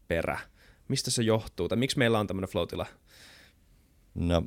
[0.07, 0.39] perä?
[0.87, 2.85] Mistä se johtuu, tai miksi meillä on tämmöinen flow-tila?
[4.15, 4.43] No,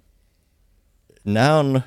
[1.25, 1.81] nämä on,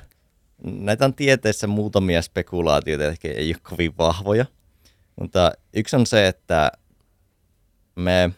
[0.64, 4.46] näitä on tieteessä muutamia spekulaatioita, ehkä ei ole kovin vahvoja,
[5.20, 6.72] mutta yksi on se, että
[7.96, 8.30] me,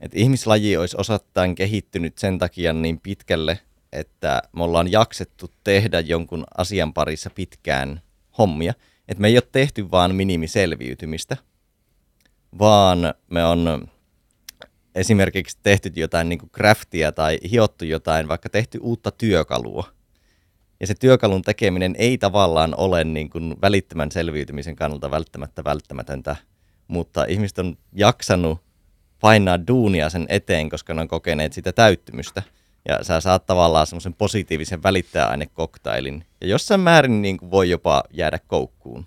[0.00, 3.58] että ihmislaji olisi osattain kehittynyt sen takia niin pitkälle,
[3.92, 8.00] että me ollaan jaksettu tehdä jonkun asian parissa pitkään
[8.38, 8.74] hommia,
[9.08, 11.36] että me ei ole tehty vaan minimiselviytymistä,
[12.58, 13.88] vaan me on
[14.94, 19.84] esimerkiksi tehty jotain niin kuin craftia tai hiottu jotain, vaikka tehty uutta työkalua.
[20.80, 26.36] Ja se työkalun tekeminen ei tavallaan ole niin kuin välittömän selviytymisen kannalta välttämättä välttämätöntä,
[26.88, 28.69] mutta ihmiset on jaksanut
[29.20, 32.42] painaa duunia sen eteen, koska ne on kokeneet sitä täyttymystä.
[32.88, 36.24] Ja sä saat tavallaan semmoisen positiivisen välittäjäainekoktailin.
[36.40, 39.04] Ja jossain määrin niin kuin voi jopa jäädä koukkuun.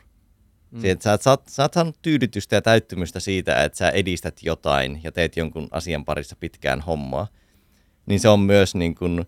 [0.72, 0.80] Mm.
[0.80, 5.02] Siihen, että sä, saat, sä oot saanut tyydytystä ja täyttymystä siitä, että sä edistät jotain
[5.04, 7.28] ja teet jonkun asian parissa pitkään hommaa.
[8.06, 9.26] Niin se on myös niin kuin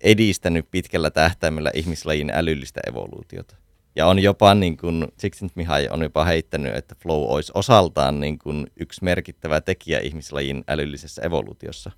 [0.00, 3.56] edistänyt pitkällä tähtäimellä ihmislajin älyllistä evoluutiota.
[3.96, 8.38] Ja on jopa, niin kuin, Sixteenth Mihai on jopa heittänyt, että flow olisi osaltaan niin
[8.38, 11.90] kuin yksi merkittävä tekijä ihmislajin älyllisessä evoluutiossa.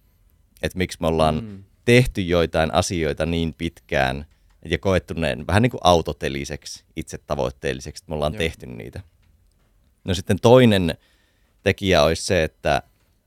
[0.62, 1.64] Että miksi me ollaan mm.
[1.84, 4.26] tehty joitain asioita niin pitkään
[4.64, 8.38] ja koettu ne vähän niin kuin autoteliseksi, itse tavoitteelliseksi, että me ollaan Joo.
[8.38, 9.00] tehty niitä.
[10.04, 10.96] No sitten toinen
[11.62, 12.82] tekijä olisi se, että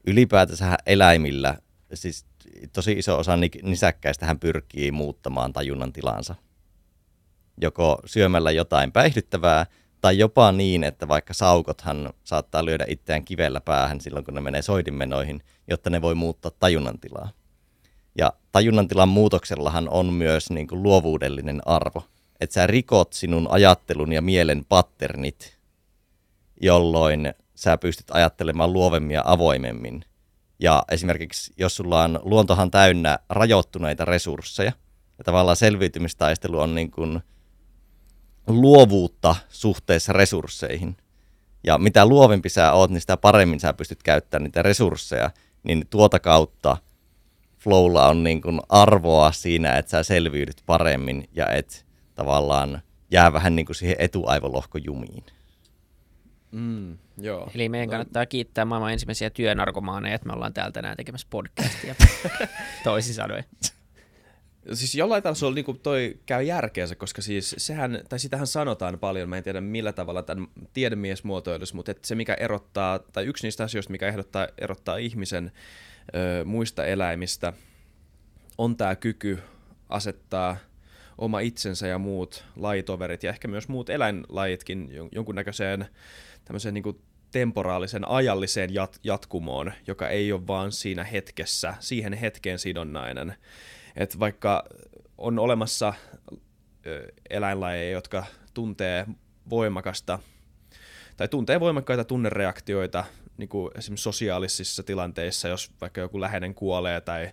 [0.08, 1.58] ylipäätänsä eläimillä,
[1.94, 2.26] siis
[2.74, 6.36] tosi iso osa ni- nisäkkäistä hän pyrkii muuttamaan tajunnan tilansa.
[7.62, 9.66] Joko syömällä jotain päihdyttävää,
[10.02, 14.62] tai jopa niin, että vaikka saukothan saattaa lyödä itseään kivellä päähän silloin, kun ne menee
[14.62, 17.30] soidinmenoihin, jotta ne voi muuttaa tajunnan tilaa.
[18.18, 22.04] Ja tajunnan tilan muutoksellahan on myös niin kuin luovuudellinen arvo.
[22.40, 25.58] Että sä rikot sinun ajattelun ja mielen patternit,
[26.62, 30.06] jolloin sä pystyt ajattelemaan luovemmin ja avoimemmin.
[30.60, 34.72] Ja esimerkiksi jos sulla on luontohan täynnä rajoittuneita resursseja,
[35.18, 37.22] ja tavallaan selviytymistaistelu on niin kuin
[38.50, 40.98] luovuutta suhteessa resursseihin.
[41.64, 45.32] Ja mitä luovempi sä oot, niin sitä paremmin sä pystyt käyttämään niitä resursseja,
[45.64, 46.78] niin tuota kautta
[47.60, 51.86] flowlla on niin kuin arvoa siinä, että sä selviydyt paremmin ja et
[52.16, 52.82] tavallaan
[53.12, 55.24] jää vähän niin kuin siihen etuaivolohkojumiin.
[56.52, 57.50] Mm, joo.
[57.56, 61.96] Eli meidän kannattaa kiittää maailman ensimmäisiä työnarkomaaneja, että me ollaan täällä tänään tekemässä podcastia.
[62.84, 63.44] Toisin sanoen.
[64.74, 69.38] Siis jollain tasolla niin toi käy järkeensä, koska siis sehän, tai sitähän sanotaan paljon, mä
[69.38, 73.64] en tiedä millä tavalla tämän tiedemies muotoilisi, mutta että se mikä erottaa, tai yksi niistä
[73.64, 75.52] asioista, mikä ehdottaa, erottaa ihmisen
[76.16, 77.54] ö, muista eläimistä,
[78.58, 79.40] on tämä kyky
[79.90, 80.58] asettaa
[81.18, 85.86] oma itsensä ja muut lajitoverit ja ehkä myös muut eläinlajitkin jon- jonkunnäköiseen
[86.46, 87.02] tämmöiseen niin
[87.32, 93.36] temporaalisen ajalliseen jat- jatkumoon, joka ei ole vaan siinä hetkessä, siihen hetkeen sidonnainen.
[93.96, 94.64] Et vaikka
[95.18, 95.94] on olemassa
[97.30, 99.06] eläinlajeja, jotka tuntee
[99.50, 100.20] voimakasta
[101.18, 103.04] tai tuntee voimakkaita tunnereaktioita
[103.38, 107.32] niin kuin esimerkiksi sosiaalisissa tilanteissa, jos vaikka joku läheinen kuolee tai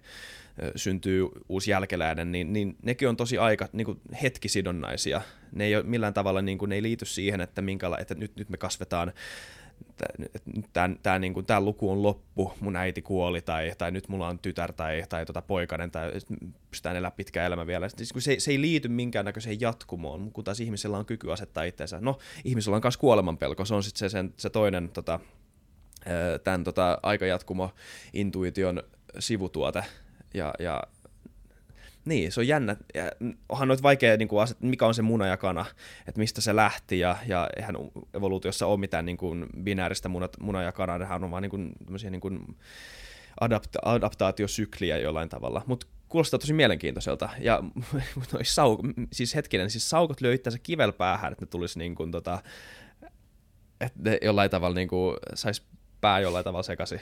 [0.76, 5.20] syntyy uusi jälkeläinen, niin, niin nekin on tosi aika niin kuin hetkisidonnaisia.
[5.52, 8.36] Ne ei ole millään tavalla, niin kuin, ne ei liity siihen, että, minkäla- että nyt,
[8.36, 9.12] nyt me kasvetaan
[10.72, 14.38] tämä, tämä, niin kuin, luku on loppu, mun äiti kuoli, tai, tai nyt mulla on
[14.38, 16.12] tytär tai, tai tota poikainen, tai
[16.70, 17.88] pystytään elää pitkä elämä vielä.
[17.88, 21.98] Siis, se, se ei liity minkäännäköiseen jatkumoon, kun taas ihmisellä on kyky asettaa itseensä.
[22.00, 25.20] No, ihmisellä on myös kuolemanpelko, se on sitten se, se toinen tota,
[26.44, 27.70] tämän tota, aikajatkumo
[28.12, 28.82] intuition
[29.18, 29.84] sivutuote,
[30.34, 30.82] ja, ja
[32.06, 32.76] niin, se on jännä.
[32.94, 33.10] Ja
[33.48, 35.66] onhan noit vaikea, niin kuin, aset, mikä on se muna ja kana,
[36.08, 37.76] että mistä se lähti, ja, ja eihän
[38.14, 41.72] evoluutiossa ole mitään niin kuin, binääristä muna, muna ja kana, nehän on vaan niin kuin,
[42.10, 42.56] niin kuin,
[43.40, 45.62] adapta- adaptaatiosykliä jollain tavalla.
[45.66, 47.28] Mutta kuulostaa tosi mielenkiintoiselta.
[47.38, 47.62] Ja
[48.32, 48.78] noi sau,
[49.12, 52.42] siis hetkinen, siis saukot lyö itseänsä kivel päähän, että ne tulisi niin kuin, tota,
[53.80, 55.62] että ne jollain tavalla niin kuin, sais
[56.00, 57.00] pää jollain tavalla sekaisin.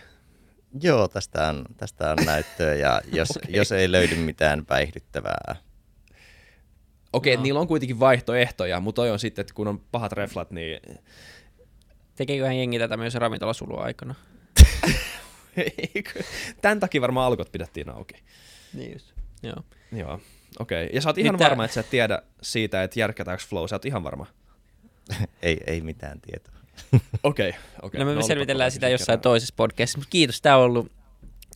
[0.83, 3.53] Joo, tästä on, tästä on näyttöä ja jos, okay.
[3.53, 5.57] jos ei löydy mitään päihdyttävää.
[7.13, 7.43] Okei, okay, no.
[7.43, 10.81] niillä on kuitenkin vaihtoehtoja, mutta toi on sitten, että kun on pahat reflat, niin...
[12.17, 14.15] Tekeeköhän jengi tätä myös ravintolasulua aikana?
[16.63, 18.15] Tän takia varmaan alkot pidettiin auki.
[18.73, 19.13] Niin just.
[19.43, 19.65] Joo.
[19.93, 20.21] Joo,
[20.59, 20.85] okei.
[20.85, 20.95] Okay.
[20.95, 21.45] Ja sä oot ihan Mitä?
[21.45, 24.27] varma, että sä et tiedä siitä, että järkätäänkö flow, sä oot ihan varma?
[25.43, 26.55] ei, ei mitään tietoa.
[27.23, 28.01] Okei, okay, okay.
[28.01, 29.23] No me no, selvitellään sitä jossain kerran.
[29.23, 30.93] toisessa podcastissa, mutta kiitos, tämä on ollut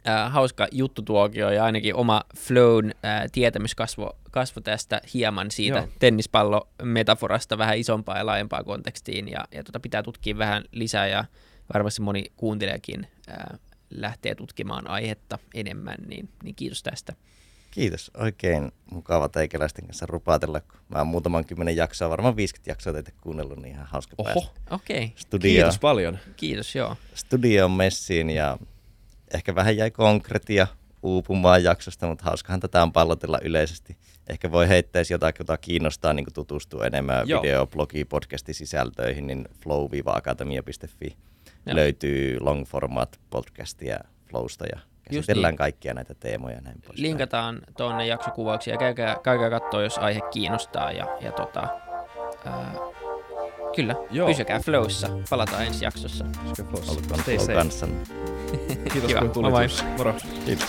[0.09, 5.89] äh, hauska juttutuokio ja ainakin oma flown äh, tietämys kasvo, kasvo tästä hieman siitä Joo.
[5.99, 11.25] tennispallo-metaforasta vähän isompaa ja laajempaa kontekstiin ja, ja tota pitää tutkia vähän lisää ja
[11.75, 13.59] varmasti moni kuuntelijakin äh,
[13.91, 17.15] lähtee tutkimaan aihetta enemmän, niin, niin kiitos tästä.
[17.79, 18.11] Kiitos.
[18.17, 20.61] Oikein mukava teikäläisten kanssa rupatella.
[20.89, 24.25] Mä oon muutaman kymmenen jaksoa, varmaan 50 jaksoa teitä kuunnellut, niin ihan hauska Oho.
[24.25, 24.61] päästä.
[24.71, 25.05] Okei.
[25.05, 25.17] Okay.
[25.17, 26.19] Studio, Kiitos paljon.
[26.37, 26.97] Kiitos, joo.
[27.15, 28.59] Studio messiin ja
[29.35, 30.67] ehkä vähän jäi konkretia
[31.03, 33.97] uupumaan jaksosta, mutta hauskahan tätä on pallotella yleisesti.
[34.29, 37.43] Ehkä voi heittää, jos jotakin, jota kiinnostaa niin tutustua enemmän Joo.
[37.43, 41.17] video, blogi, podcastin sisältöihin, niin flow-akatemia.fi
[41.67, 43.99] löytyy long format podcastia
[44.31, 45.59] Flowsta ja käsitellään niin.
[45.59, 46.99] kaikkia näitä teemoja näin pois.
[46.99, 50.93] Linkataan tuonne jaksokuvauksia ja käykää, käykää katsoa, jos aihe kiinnostaa.
[50.93, 51.69] Ja, ja tota,
[52.45, 52.75] ää,
[53.77, 54.29] kyllä, Joo.
[54.29, 55.09] pysykää flowissa.
[55.31, 56.25] Palataan ensi jaksossa.
[56.49, 57.45] Pysykää flowissa.
[57.45, 57.87] Flow kanssa.
[58.93, 59.85] Kiitos kun tulit.
[59.97, 60.15] Moro.
[60.45, 60.69] Kiitos.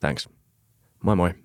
[0.00, 0.28] Thanks.
[1.02, 1.38] Moi moi.